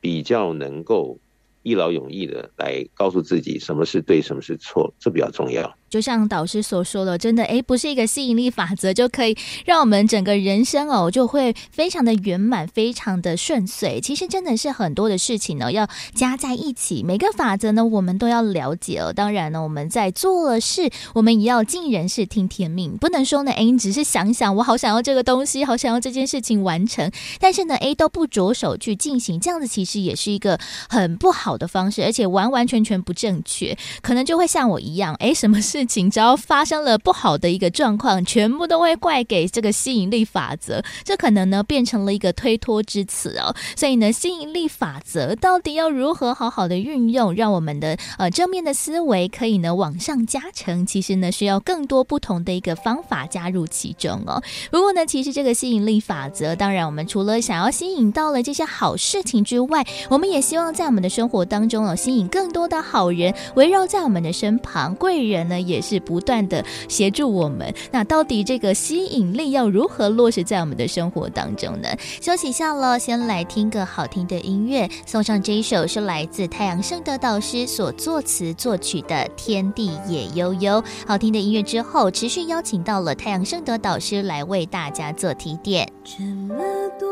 [0.00, 1.20] 比较能够
[1.62, 5.79] 一劳永逸的来告诉自己什么是对，什么是错，这比较重要。
[5.90, 14.00] 就像导师所说的，真的诶，不是一个吸引力法则就可以让我们整个人生哦，就会非常的圆满，非常的顺遂。
[14.00, 17.02] 其实真的是很多的事情呢，要加在一起。
[17.02, 19.12] 每个法则呢，我们都要了解哦。
[19.12, 30.56] 当然呢，我们在做事，我们也要尽人事听天命，不能说呢，诶，你只是想想，我好想要这个东西，好想要这件事情完成，但是呢，哎，都不着手去进行，这样子其实也是一个
[30.88, 35.79] 很不好的方式，而且完完全全不正确，可能就会像我一样，诶，什么事？
[35.80, 43.56] 事情只要发生了不好的一个状况，全部都会怪给这个吸引力法则，这可能呢变成了一个推脱之词哦。
[43.74, 50.84] 所以呢，吸引力法则到底要如何好好的运用，让我们的呃正面的思维可以呢往上加成？
[50.84, 54.42] 其实呢需要更多不同的一个方法加入其中哦。
[54.70, 65.69] 不过呢，其实这个吸引力法则，当然我们除了想要吸引到了这些好事情之外，我们也希望在我们的生活当中哦，吸引更多的好人围绕在我们的身旁，贵人呢。
[65.70, 67.72] 也是不断的协助我们。
[67.92, 71.88] 那到底这个吸引力要如何落实在我们的生活当中呢？
[72.20, 80.82] 休息一下了，先来听个好听的音乐，送上这一首是来自太阳盛德导师所作词作曲的《天地也悠悠》。
[81.06, 85.90] 好听的音乐之后，持续邀请到了太阳盛德导师来为大家做提点。
[86.04, 86.56] 这么
[86.98, 87.08] 多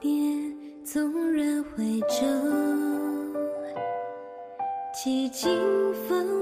[0.00, 2.24] 年，纵然回首，
[5.04, 5.50] 几经
[6.08, 6.41] 风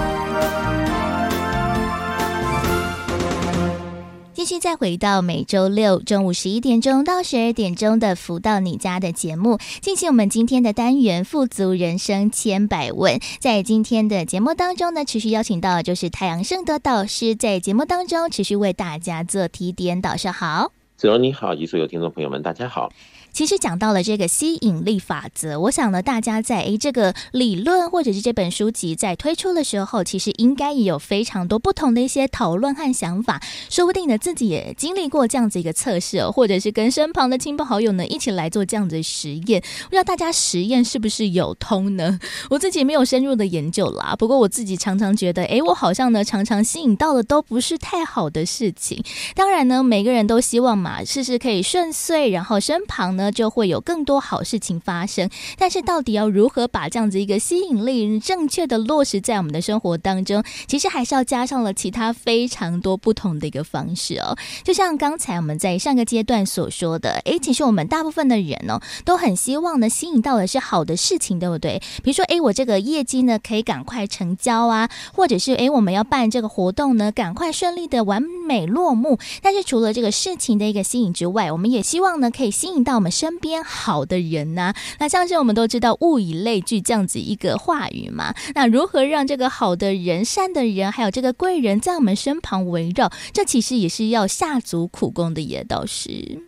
[4.41, 13.19] 继续再回到每周六中午十一点钟到十二点钟的“福到你家”的节目，进行我们今天的单元“富足人生千百问”。
[13.39, 20.01] 在今天的节目当中呢，持续邀请到就是太阳盛德导师，在节目当中持续为大家做提点。
[20.01, 22.91] 导师好，子荣你好，以及所有听众朋友们，大家好。
[23.33, 33.41] 其实讲到了这个吸引力法则，我想呢，大家在诶这个理论或者是这本书籍在推出的时候，其实应该也有非常多不同的一些讨论和想法。
[33.69, 39.61] 说不定呢，自己也经历过这样子一个测试哦，或者是跟身旁的亲朋好友呢一起来做这样子的实验。
[39.85, 42.19] 不知道大家实验是不是有通呢？
[42.49, 44.13] 我自己没有深入的研究啦。
[44.19, 49.01] 不过我自己常常觉得，诶，我好像呢常常吸引到的都不是太好的事情。
[49.35, 53.20] 当然呢，每个人都希望嘛，事事可以顺遂，然后身旁呢。
[53.21, 60.43] 呢就会有更多好事情发生，但是到底要如何把这样子一个吸引力正确的落实在我们的生活当中？
[60.65, 64.35] 其实还是要加上了其他非常多不同的一个方式哦。
[64.63, 71.79] 就像刚才我们在上个阶段所说的，诶，其实我们大部分的人哦，都很希望呢吸引到的是好的事情，对不对？
[72.03, 79.19] 比如说，诶，我这个业绩呢可以赶快成交啊，或者是诶，我们要办这个活动呢，赶快顺利的完美落幕。
[79.43, 83.10] 但是除了这个事情的一个吸引之外，我们也希望呢可以吸引到我们。
[83.11, 88.33] 身边好的人呐、啊，那像是我们都知道“物以类聚”这样子一个话语嘛。
[88.55, 93.11] 那如何让这个好的人、善的人，还有这个贵人在我们身旁围绕？
[93.33, 96.41] 这其实也是要下足苦功的也倒是。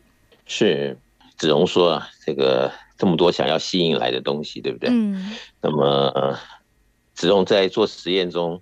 [0.46, 0.98] 是
[1.38, 4.90] 子荣说啊，这个这么多想要吸引来的东西，对不对？
[4.90, 5.34] 嗯。
[5.62, 5.86] 那么，
[6.16, 6.38] 呃，
[7.14, 8.62] 子荣在做实验中，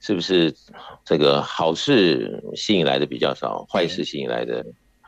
[0.00, 0.54] 是不是
[1.04, 4.64] 这个好事吸引来的比较少，坏事吸引来的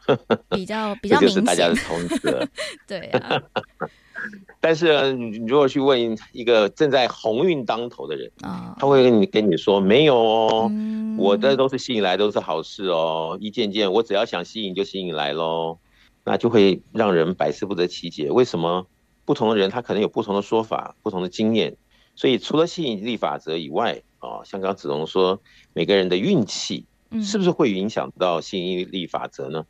[0.51, 1.35] 比较比较明显？
[1.37, 2.49] 这就是大家的通则。
[2.87, 3.43] 对啊。
[4.61, 8.31] 但是，你如果去问一个正在鸿运当头的人，
[8.79, 10.71] 他会跟你跟你说，没有哦，
[11.19, 15.79] 我的都是吸引来都是好事哦，一件件我只要想吸引就吸引来喽，
[16.25, 18.87] 那就会让人百思不得其解，为什么
[19.25, 21.77] 不同的人他可能有不同的说法、不同的经验？
[22.15, 25.41] 所以除了吸引力法则以外，啊，像刚刚子龙说，
[25.73, 26.87] 每个人的运气
[27.25, 29.65] 是不是会影响到吸引力法则呢？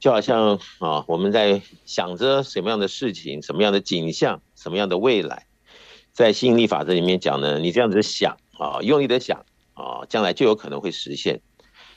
[0.00, 5.46] 就好像啊，我们在想着什么样的事情、什么样的景象、什么样的未来，
[6.12, 9.44] 在吸引力法则里面讲呢，你这样子想啊，用力的想
[9.74, 11.40] 啊，将来就有可能会实现，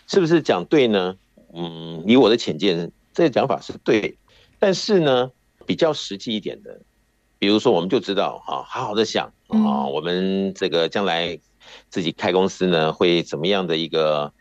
[0.07, 1.15] 是不是讲对呢？
[1.53, 4.17] 嗯，以我的浅见，这个讲法是对，
[4.57, 5.29] 但是呢，
[5.67, 6.81] 比较实际一点的，
[7.37, 11.37] 比如说我们就知道啊，好好的想啊，我们这个将来
[11.89, 14.33] 自己开公司呢，会怎么样的一个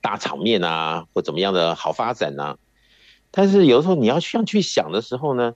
[0.00, 2.56] 大场面啊，或怎么样的好发展啊。
[3.38, 5.52] 但是有时候你要这样去想的时候呢，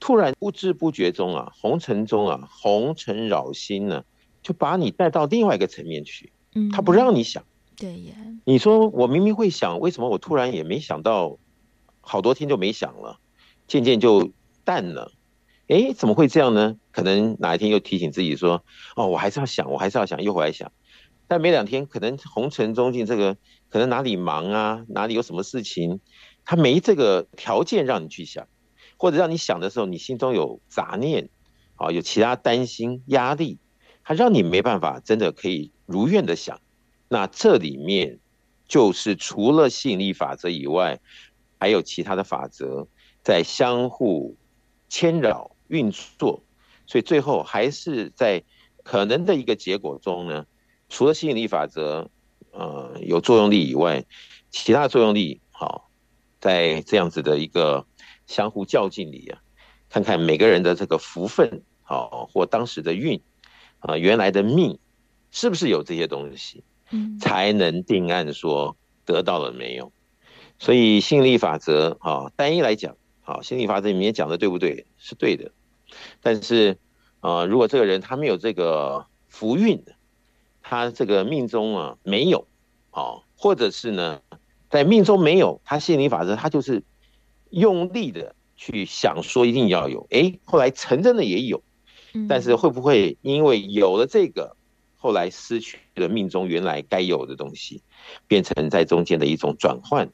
[0.00, 4.02] 突然不知不觉中啊，红尘中啊，红尘扰心呢，
[4.42, 6.32] 就把你带到另外一个层面去。
[6.54, 7.44] 嗯，他不让你想。
[7.76, 8.14] 对呀。
[8.46, 11.36] 你说我明明会想，为什么我突然也没想到，
[12.00, 13.18] 好多天就没想了，
[13.68, 14.32] 渐渐就
[14.64, 15.12] 淡了。
[15.68, 16.78] 哎，怎么会这样呢？
[16.92, 18.64] 可能哪一天又提醒自己说，
[18.96, 20.72] 哦，我还是要想，我还是要想，又回来想。
[21.28, 23.36] 但没两天，可能红尘中进这个，
[23.68, 26.00] 可能哪里忙啊，哪里有什么事情。
[26.44, 28.46] 他没这个条件让你去想，
[28.96, 31.28] 或者让你想的时候，你心中有杂念，
[31.76, 33.58] 啊，有其他担心、压力，
[34.04, 36.60] 他让你没办法真的可以如愿的想。
[37.08, 38.18] 那这里面
[38.66, 41.00] 就是除了吸引力法则以外，
[41.58, 42.88] 还有其他的法则
[43.22, 44.36] 在相互
[44.88, 46.42] 牵扰运作，
[46.86, 48.42] 所以最后还是在
[48.82, 50.46] 可能的一个结果中呢，
[50.88, 52.10] 除了吸引力法则，
[52.50, 54.04] 呃，有作用力以外，
[54.50, 55.88] 其他作用力好。
[56.42, 57.86] 在这样子的一个
[58.26, 59.38] 相互较劲里啊，
[59.88, 63.20] 看看每个人的这个福分，好或当时的运
[63.78, 64.76] 啊，原来的命
[65.30, 68.76] 是不是有这些东西，嗯，才能定案说
[69.06, 69.92] 得到了没有。
[70.58, 74.84] 所以吸引力法则啊，单一来讲，啊，吸引力法则里面讲的对不对？
[74.98, 75.52] 是对的。
[76.20, 76.76] 但是
[77.20, 79.80] 啊，如果这个人他没有这个福运，
[80.60, 82.48] 他这个命中啊没有，
[82.90, 84.20] 啊，或者是呢？
[84.72, 86.82] 在命中没有，他吸引力法则，他就是
[87.50, 91.62] 用力的去想说一定要有，哎，后来成真的也有，
[92.26, 94.56] 但是会不会因为有了这个，
[94.96, 97.82] 后来失去了命中原来该有的东西，
[98.26, 100.10] 变成在中间的一种转换？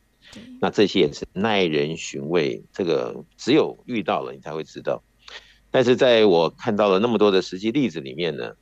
[0.60, 5.04] 那这些也是耐人寻味，这个只有遇到了你才会知道。
[5.70, 8.54] 但是在我看到了那么多的实际例子里面呢？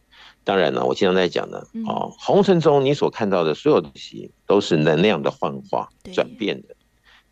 [0.46, 6.76] 当然了，我经常在讲的哦，红尘中你所看到的所有东西都是能量的幻化、转变的。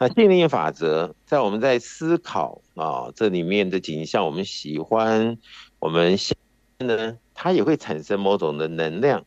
[0.01, 5.39] 那吸引力法则在我们在思考啊，这里面的景象，我们喜欢，
[5.79, 6.37] 我们想
[6.79, 9.25] 呢，它也会产生某种的能量。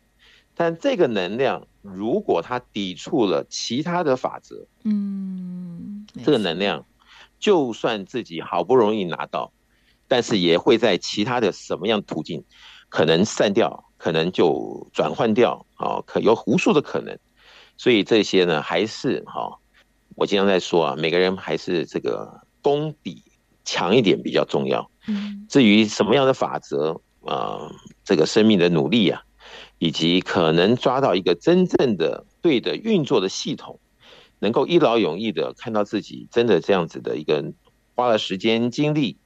[0.54, 6.86] 但这个能量如果它抵触了其他的法则，嗯，这个能量
[7.40, 9.54] 就算自己好不容易拿到，
[10.10, 12.44] 但是也会在其他的什么样途径。
[12.90, 17.18] 可能散掉，可能就转换掉，啊，可有无数的可能，
[17.78, 19.60] 所以这些呢，还是哈，
[20.16, 23.22] 我经常在说啊，每个人还是这个功底
[23.66, 24.90] 强一点比较重要。
[25.08, 27.70] 嗯，至于什么样的法则啊，
[28.06, 29.22] 这个生命的努力啊，
[29.80, 33.80] 以及可能抓到一个真正的对的运作的系统，
[34.40, 37.54] 能够一劳永逸的看到自己真的这样子的一个
[37.96, 39.18] 花了时间精力，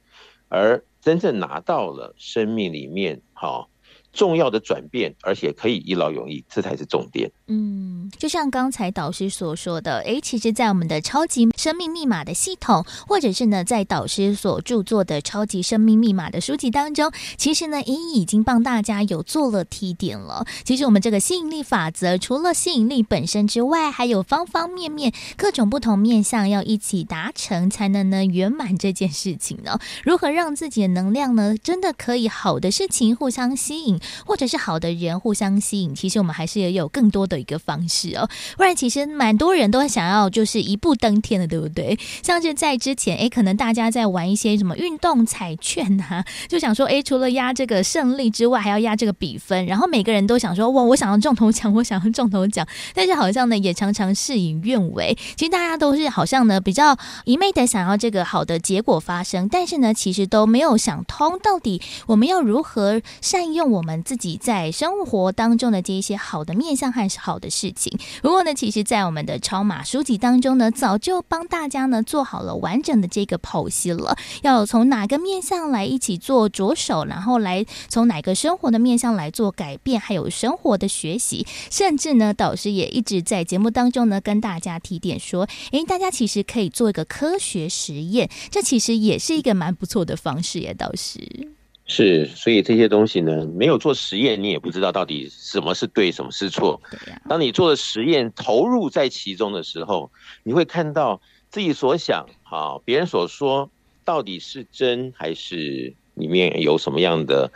[0.48, 0.84] 而。
[1.02, 3.71] 真正拿到了生命里面好
[4.12, 7.30] 重要的转变，而且可以一劳永逸，这才是重点。
[7.48, 20.46] 嗯，就像刚才导师所说的，诶，其实，在我们的超级生命密码的系统，或者是呢，在导师所著作的超级生命密码的书籍当中，其实呢，已已经帮大家有做了提点了。
[20.64, 29.78] 其实我们这个吸引力法则，除了吸引力本身之外，还有方方面面各种不同面向要一起达成，才能呢圆满这件事情呢。
[30.04, 34.00] 如何让自己的能量呢，真的可以好的事情互相吸引？
[34.26, 38.28] 或者是好的人互相吸引，其实我们还是也有更多的一个方式哦。
[38.56, 41.98] 不然，其实蛮多人都想要就是一步登天的，对不对？
[42.22, 55.16] 像是在之前，哎，可能大家在玩一些什么运动彩券啊， 就想说，哎，除了压这个胜利之外，还要压这个比分，然后每个人都想说，哇，我想要中头奖， 我想要中头奖，但是好像呢，也常常事与愿违。
[55.36, 67.98] 其实大家都是好像呢，比较一昧的想要这个好的结果发生，但是呢，其实都没有想通，到底我们要如何善用我们自己在生活当中的这一些好的面向还是好的事情。
[68.22, 91.52] 不过呢，其实，在我们的超马书籍当中呢，早就帮大家呢做好了完整的这个剖析了，要从哪个面向来一起做着手，然后来从哪个生活的面向来做改变，还有生活的学习，甚至呢，导师也一直在节目当中呢跟大家提点说，诶，大家其实可以做一个科学实验，这其实也是一个蛮不错的方式耶，导师。
[91.94, 96.80] 是，所以这些东西呢，没有做实验，你也不知道到底什么是对，什么是错。
[97.28, 100.10] 当你做了实验，投入在其中的时候，
[100.42, 101.20] 你会看到
[101.50, 103.70] 自己所想，啊，别人所说，
[104.06, 107.52] 到底是真还是里面有什么样的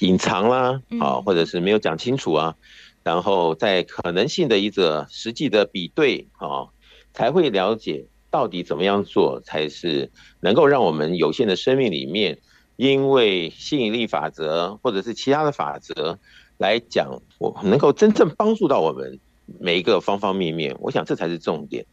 [0.00, 2.56] 隐藏啦，啊，或者是没有讲清楚啊，
[3.04, 6.66] 然后在可能性的一个实际的比对，啊，
[7.14, 10.10] 才会了解到底怎么样做才是
[10.40, 12.36] 能够让我们有限的生命里面。
[12.76, 16.18] 因为吸引力法则，或者是其他的法则
[16.58, 19.18] 来讲，我能够真正帮助到我们
[19.58, 20.76] 每一个方方面面。
[20.80, 21.86] 我想这才是重点。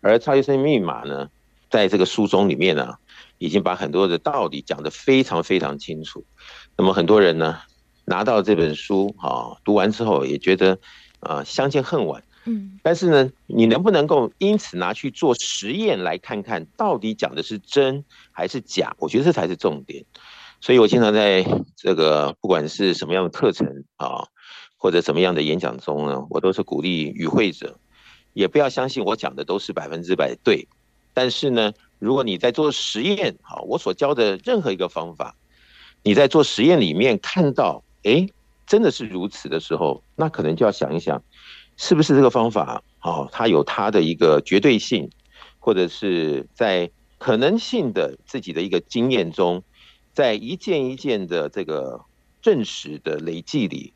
[0.00, 1.28] 而超级生命密码呢，
[1.70, 2.94] 在这个书中里面呢，
[3.38, 6.24] 已经把很多的道理讲得非常非常清楚。
[6.76, 7.58] 那么很多人呢，
[8.04, 10.78] 拿到这本书啊，读完之后也觉得
[11.20, 12.22] 啊，相见恨晚。
[12.82, 18.94] 但是呢，你能不能够因此拿去做实验，来看看到底讲的是真还是假？
[18.98, 20.04] 我觉得这才是重点。
[20.60, 21.46] 所以我经常在
[21.76, 24.26] 这个不管是什么样的课程啊，
[24.76, 27.78] 或者什么样的演讲中呢，我都是鼓励与会者，
[28.32, 30.66] 也不要相信我讲的都是百分之百对。
[31.14, 35.34] 但是呢，如果你在做实验，啊，我所教的任何一个方法，
[36.02, 38.28] 你在做实验里面看到，诶，
[38.66, 41.22] 真的是如此的时候，那可能就要想一想。
[41.80, 42.82] 是不是这个方法？
[43.00, 45.08] 哦，它有它的一个绝对性，
[45.60, 49.62] 或者是在可能性的自己的一个经验中，
[50.12, 52.04] 在一件一件的这个
[52.42, 53.92] 证实的累计里，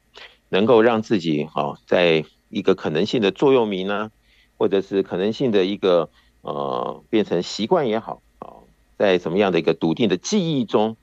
[0.49, 4.13] 能够让自己哦，在一个可能性的座右铭呢，
[4.57, 6.09] 或者是可能性的一个
[6.43, 8.63] 呃变成习惯也好啊，
[8.97, 10.97] 在什么样的一个笃定的记忆中，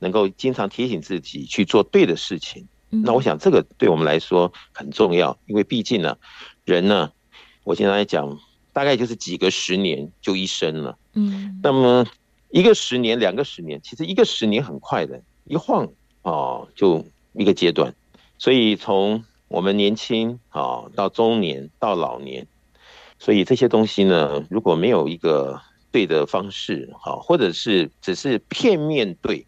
[0.00, 2.68] 能够经常提醒自己去做对的事情。
[2.88, 6.16] 那我想这个对我们来说很重要，因为毕竟呢，
[6.64, 7.10] 人呢，
[7.64, 8.38] 我现在来讲，
[8.72, 10.96] 大概就是几个十年就一生了。
[11.14, 12.06] 嗯，那么
[12.50, 15.88] 一个十年、两个十年，其实一个十年很快的，一晃
[16.22, 17.92] 哦，就一个阶段。
[18.38, 22.46] 所以从我们年轻啊到中年到老年，
[23.18, 25.60] 所以这些东西呢，如果没有一个
[25.90, 29.44] 对的方式，好，或者是只是片面对。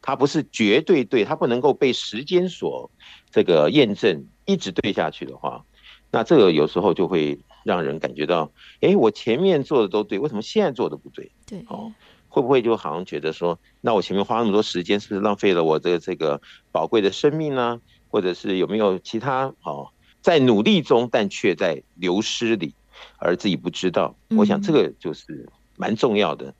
[0.00, 2.90] 它不是绝对对，它不能够被时间所
[3.30, 5.64] 这个验证，一直对下去的话，
[6.10, 11.30] 那这个有时候就会让人感觉到，哎，我前面做的都对，为什么现在做的不对？
[11.46, 11.92] 对，哦，
[12.28, 16.40] 会不会就好像觉得说，那我前面花那么多时间，是不是浪费了我的这个
[16.72, 17.80] 宝贵的生命呢？
[18.10, 19.88] 或者是有没有其他哦，
[20.22, 22.74] 在努力中，但却在流失里，
[23.18, 24.16] 而自己不知道？
[24.30, 25.46] 我想这个就是
[25.76, 26.54] 蛮重要的。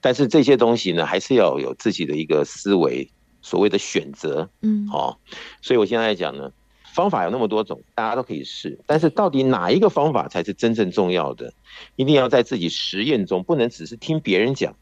[0.00, 3.10] 但是这些东西呢，还是要有自己的一个思维，
[3.42, 5.16] 所谓的选择，嗯，哦，
[5.62, 6.50] 所以我现在讲呢，
[6.94, 11.52] 方法有那么多种，大家都可以试，但是到底哪一个方法才是真正重要的？
[11.96, 14.74] 一定要在自己实验中，不能只是听别人讲，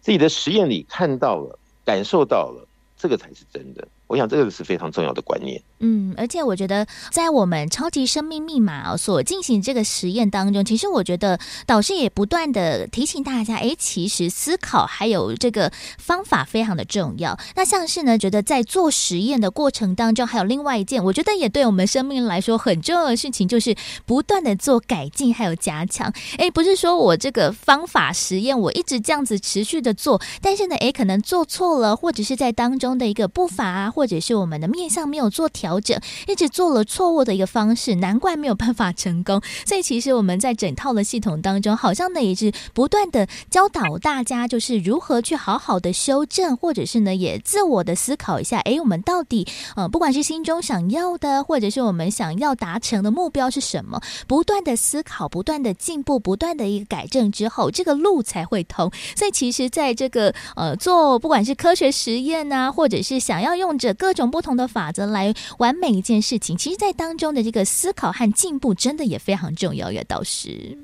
[0.00, 3.86] 自己的实验里看到了，感受到了，这个才是真的。
[4.06, 5.60] 我想这个是非常重要的观念。
[5.80, 17.38] 嗯，而且我觉得在我们超级生命密码所进行这个实验当中，其实我觉得导师也不断的提醒大家，哎，其实思考还有这个方法非常的重要。
[17.54, 23.74] 那像是呢，觉得在做实验的过程当中，还有另外一件，我觉得也对我们生命来说很重要的事情，就是
[24.06, 26.10] 不断的做改进还有加强。
[26.38, 39.40] 哎，不是说我这个方法实验我一直这样子持续的做，但是呢，哎，可能做错了，或者是在当中的一个步伐啊，或者是我们的面向没有做调整，一直做了错误的一个方式，难怪没有办法成功。
[39.64, 58.90] 所以其实我们在整套的系统当中，好像呢也是不断的教导大家，就是如何去好好的修正，或者是呢也自我的思考一下，诶，我们到底呃，不管是心中想要的，或者是我们想要达成的目标是什么，不断的思考，不断的进步，不断的一个改正之后，这个路才会通。
[59.16, 66.56] 所以其实在这个呃做不管是科学实验啊，或者是想要用着各种不同的法则来完美一件事情。
[66.56, 69.92] 其实，在当中的这个思考和进步，真的也非常重要。
[69.92, 70.78] 叶导师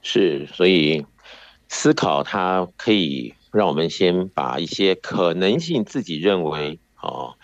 [0.00, 1.04] 是，所以
[1.68, 7.34] 思考它可以让我们先把一些可能性自己认为哦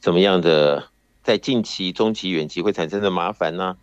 [0.00, 0.88] 怎么样的，
[1.22, 3.76] 在近期、中期、远期会产生的麻烦呢、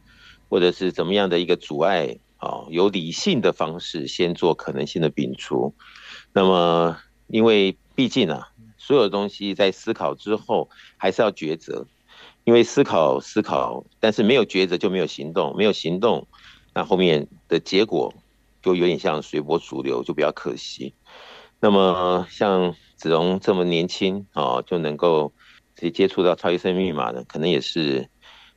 [0.49, 5.76] 或者是怎么样的一个阻碍啊，有理性的方式先做可能性的摒除。
[6.34, 6.97] 那么，
[7.28, 8.49] 因为毕竟啊。
[8.86, 11.88] 所有的东西在思考之后还是要抉择，
[12.43, 16.27] 因为思考思考，但是没有抉择就没有行动，没有行动，
[16.71, 18.13] 那后面的结果
[18.61, 20.93] 就有点像随波逐流，就比较可惜。
[21.59, 25.33] 那么像子荣这么年轻啊，就能够
[25.75, 28.07] 直接接触到超级生命密码呢，可能也是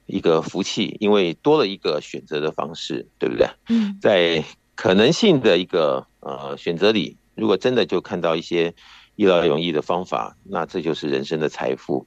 [0.04, 3.48] 一个福气，因为多了一个选择的方式，对不对？
[3.70, 8.74] 嗯，在可能性的一个呃选择里，如果真的就看到一些。
[9.18, 12.06] 一劳永逸的方法，那这就是人生的财富。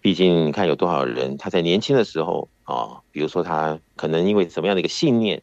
[0.00, 5.42] 毕竟你看有多少人，他在年轻的时候啊，比如说他可能因为怎么样的一个信念，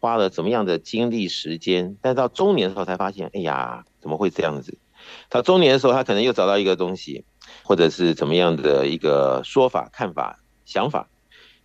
[0.00, 4.78] 花了怎么样的精力时间，但到中年的时候才发现，哎呀，怎么会这样子？
[5.28, 7.26] 到中年的时候，他可能又找到一个东西，
[7.62, 11.10] 或者是怎么样的一个说法、看法、想法，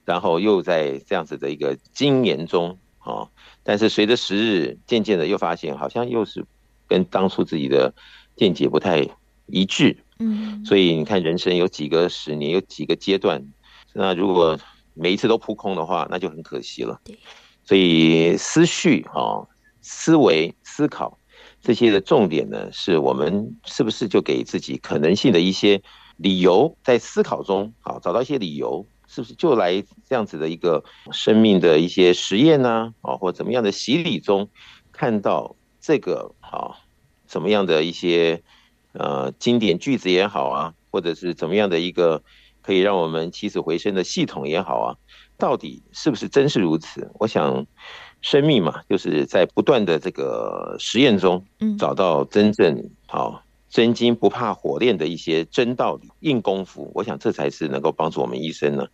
[0.04, 3.30] 然后又在这样子的一个经验中啊，
[3.64, 6.46] 但是随着时日，渐渐的又发现，好像又是
[6.90, 7.94] 跟当初自己的。
[8.36, 9.08] 见解不太
[9.48, 13.44] 一致，嗯，所以你看，人生有几个十年，有几个阶段，
[13.94, 14.58] 那如果
[14.94, 17.00] 每一次都扑空的话，那就很可惜了。
[17.04, 17.18] 对，
[17.64, 19.46] 所以思绪啊、
[19.82, 21.18] 思维、思考
[21.62, 25.82] 这些的重点呢，是我们是不是就给自己可能性的一些
[26.18, 32.94] 理由，在思考中啊找到一些理由，是不是就来这样子的一个生命的一些实验呢？
[33.02, 34.50] 啊，或怎么样的洗礼中
[34.92, 36.78] 看到这个啊？
[37.32, 38.44] 怎么样的一些
[38.92, 42.22] 呃经典句子也好啊，或者是怎么样的一个
[42.62, 44.88] 可以让我们起死回生的系统也好啊，
[45.38, 47.10] 到底是不是真是如此？
[47.14, 47.66] 我想，
[48.22, 51.46] 生命嘛，就是在不断的这个实验中，
[51.80, 56.92] 找到真正好真金不怕火炼的一些真道理、硬功夫。
[56.94, 58.86] 我想这才是能够帮助我们一生呢，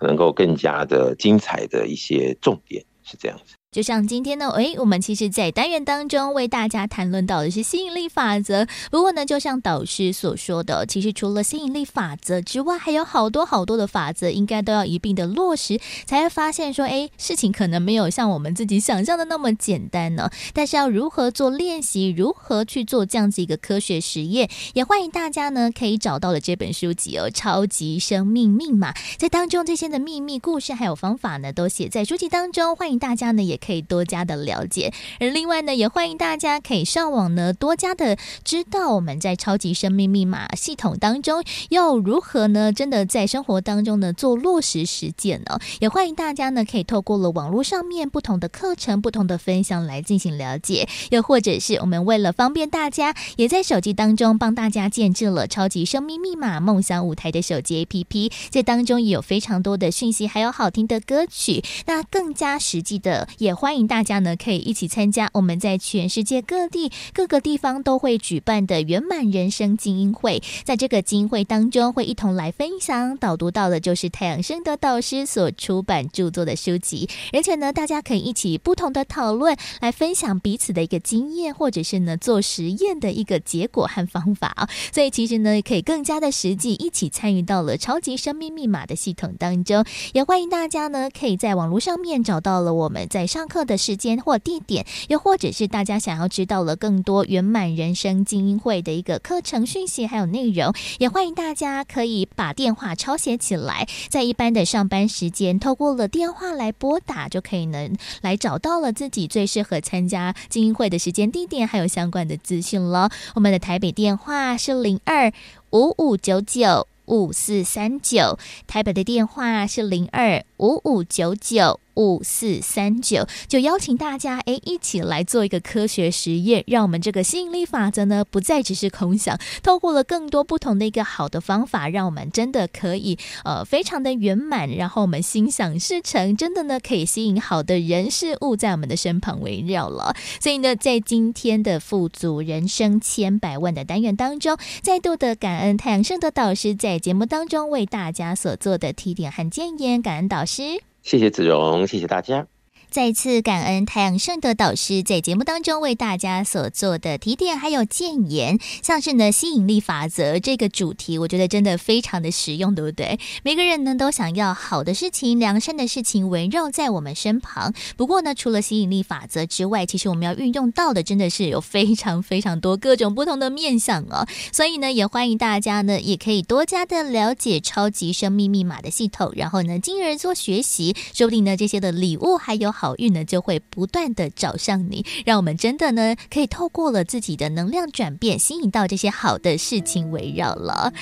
[0.00, 3.54] 能够更加的精彩的一些重点，是这样子。
[3.76, 8.66] 就像今天呢，哎，我们其实，在单元当中为大家谈论到的是吸引力法则。
[8.90, 20.30] 不过呢，就像导师所说的，其实除了吸引力法则之外，还有好多好多的法则，应该都要一并的落实，才会发现说，哎，事情可能没有像我们自己想象的那么简单呢。
[20.54, 28.92] 但是要如何做练习，如何去做这样子一个科学实验，也欢迎大家呢可以找到了这本书籍哦，《超级生命密码》。
[29.18, 33.60] 在当中这些的秘密故事还有方法呢，都写在书籍当中，欢迎大家呢也。
[33.66, 45.58] 可以多加的了解，而另外呢，也欢迎大家可以上网呢，多加的知道我们在超级生命密码系统当中要如何呢，真的在生活当中呢做落实实践呢？
[45.80, 63.55] 也欢迎大家呢，可以透过了网络上面不同的课程、不同的分享来进行了解，又或者是我们为了方便大家，也在手机当中帮大家建置了超级生命密码梦想舞台的手机 APP，这当中也有非常多的讯息，还有好听的歌曲，那更加实际的也。
[63.56, 70.42] 欢迎大家呢，可以一起参加我们在全世界各地各个地方都会举办的圆满人生精英会。
[70.62, 77.08] 在这个精英会当中，会一同来分享导读到的，就是太阳盛德导师所出版著作的书籍。
[77.32, 84.68] 而且呢，大家可以一起不同的讨论，来分享彼此的一个经验，或者是呢做实验的一个结果和方法啊。
[84.92, 89.82] 所以其实呢，可以更加的实际，一起参与到了超级生命密码的系统当中。
[90.12, 93.46] 也欢迎大家呢，可以在网络上面找到了我们在上。
[93.46, 113.10] 课的时间或地点，又或者是大家想要知道了更多圆满人生精英会的一个课程讯息，还有内容，也欢迎大家可以把电话抄写起来，在一般的上班时间，透过了电话来拨打，就可以能来找到了自己最适合参加精英会的时间、地点，还有相关的资讯了。
[113.34, 115.32] 我们的台北电话是零二
[115.70, 121.80] 五五九九五四三九，台北的电话是零二五五九九。
[121.96, 140.14] 五四三九，就邀请大家哎，一起来做一个科学实验，让我们这个吸引力法则呢，不再只是空想，透过了更多不同的一个好的方法，让我们真的可以呃非常的圆满，然后我们心想事成，真的呢可以吸引好的人事物在我们的身旁围绕了。
[140.40, 150.62] 所以呢，在今天的富足人生千百万的单元当中，再度的感恩太阳盛德导师在节目当中为大家所做的提点和建言，感恩导师。
[151.06, 152.48] 谢谢子荣，谢谢大家。
[152.90, 163.18] 再次感恩太阳盛德导师在节目当中为大家所做的提点还有建言，像是呢吸引力法则这个主题，我觉得真的非常的实用，对不对？
[163.42, 167.74] 每个人呢都想要好的事情、良善的事情围绕在我们身旁。
[167.96, 174.26] 不过呢，除了吸引力法则之外，其实我们要运用到的真的是有非常非常多各种不同的面向哦。
[174.52, 182.96] 所以呢，也欢迎大家呢也可以多加的了解超级生命密码的系统，然后呢，进而做学习，说不定呢这些的礼物还有好。
[182.98, 190.92] 运呢就会不断的找上你，让我们真的呢可以透过了自己的能量转变，吸引到这些好的事情围绕了。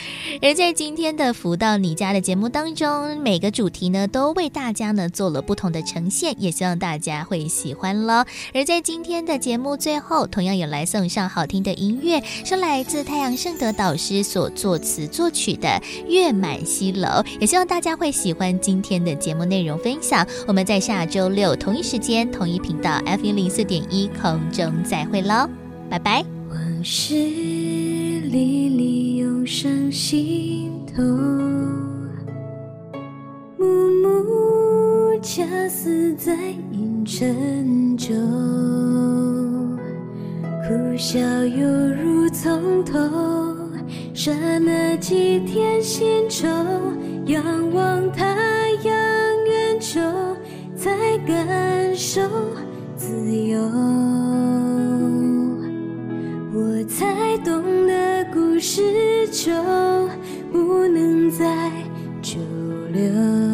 [0.43, 8.27] 而在今天的福到你家的节目当中，每个主题呢都为大家呢做了不同的呈现，也希望大家会喜欢了。
[8.53, 15.69] 而在今天的节目最后，同样也来送上好听的音乐，是来自太阳盛德导师所作词作曲的
[16.07, 17.09] 《月满西楼》，
[17.41, 20.27] 也希望大家会喜欢今天的节目内容分享。
[20.47, 21.75] 我们在下周六同。
[21.75, 25.49] 一时间，同一频道 F 一零四点一空中再会喽，
[25.91, 26.25] 拜拜。
[26.51, 31.03] 往事历历涌上心头，
[33.59, 33.67] 暮
[34.03, 36.35] 暮恰似在
[36.71, 38.15] 映沉酒，
[40.69, 42.99] 苦笑犹如从头，
[44.15, 46.47] 刹那几天新愁，
[47.27, 47.43] 仰
[47.73, 48.25] 望太
[48.85, 48.95] 阳
[49.47, 50.01] 远走。
[50.77, 50.91] 才
[51.27, 52.21] 感受
[52.97, 53.59] 自由，
[56.53, 59.53] 我才懂得故事就
[60.53, 61.71] 不能再
[62.21, 62.39] 久
[62.93, 63.54] 留。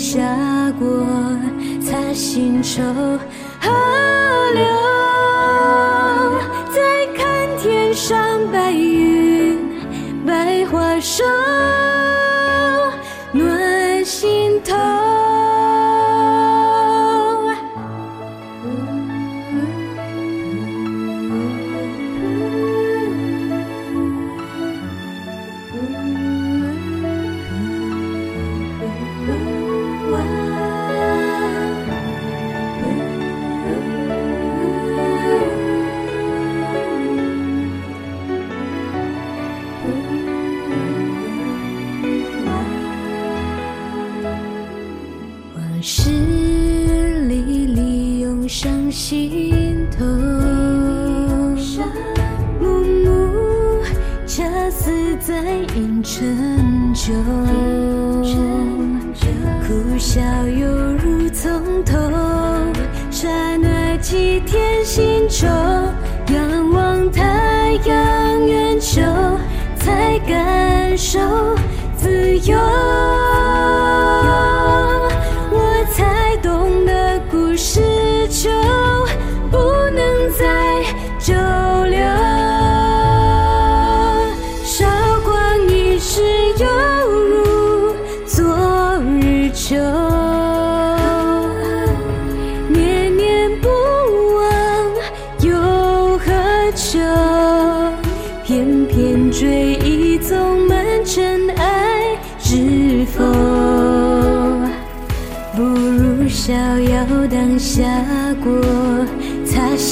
[0.00, 1.06] 下过，
[1.82, 2.82] 擦心愁
[60.00, 60.49] 逍遥当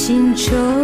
[0.08, 0.77] 心愁。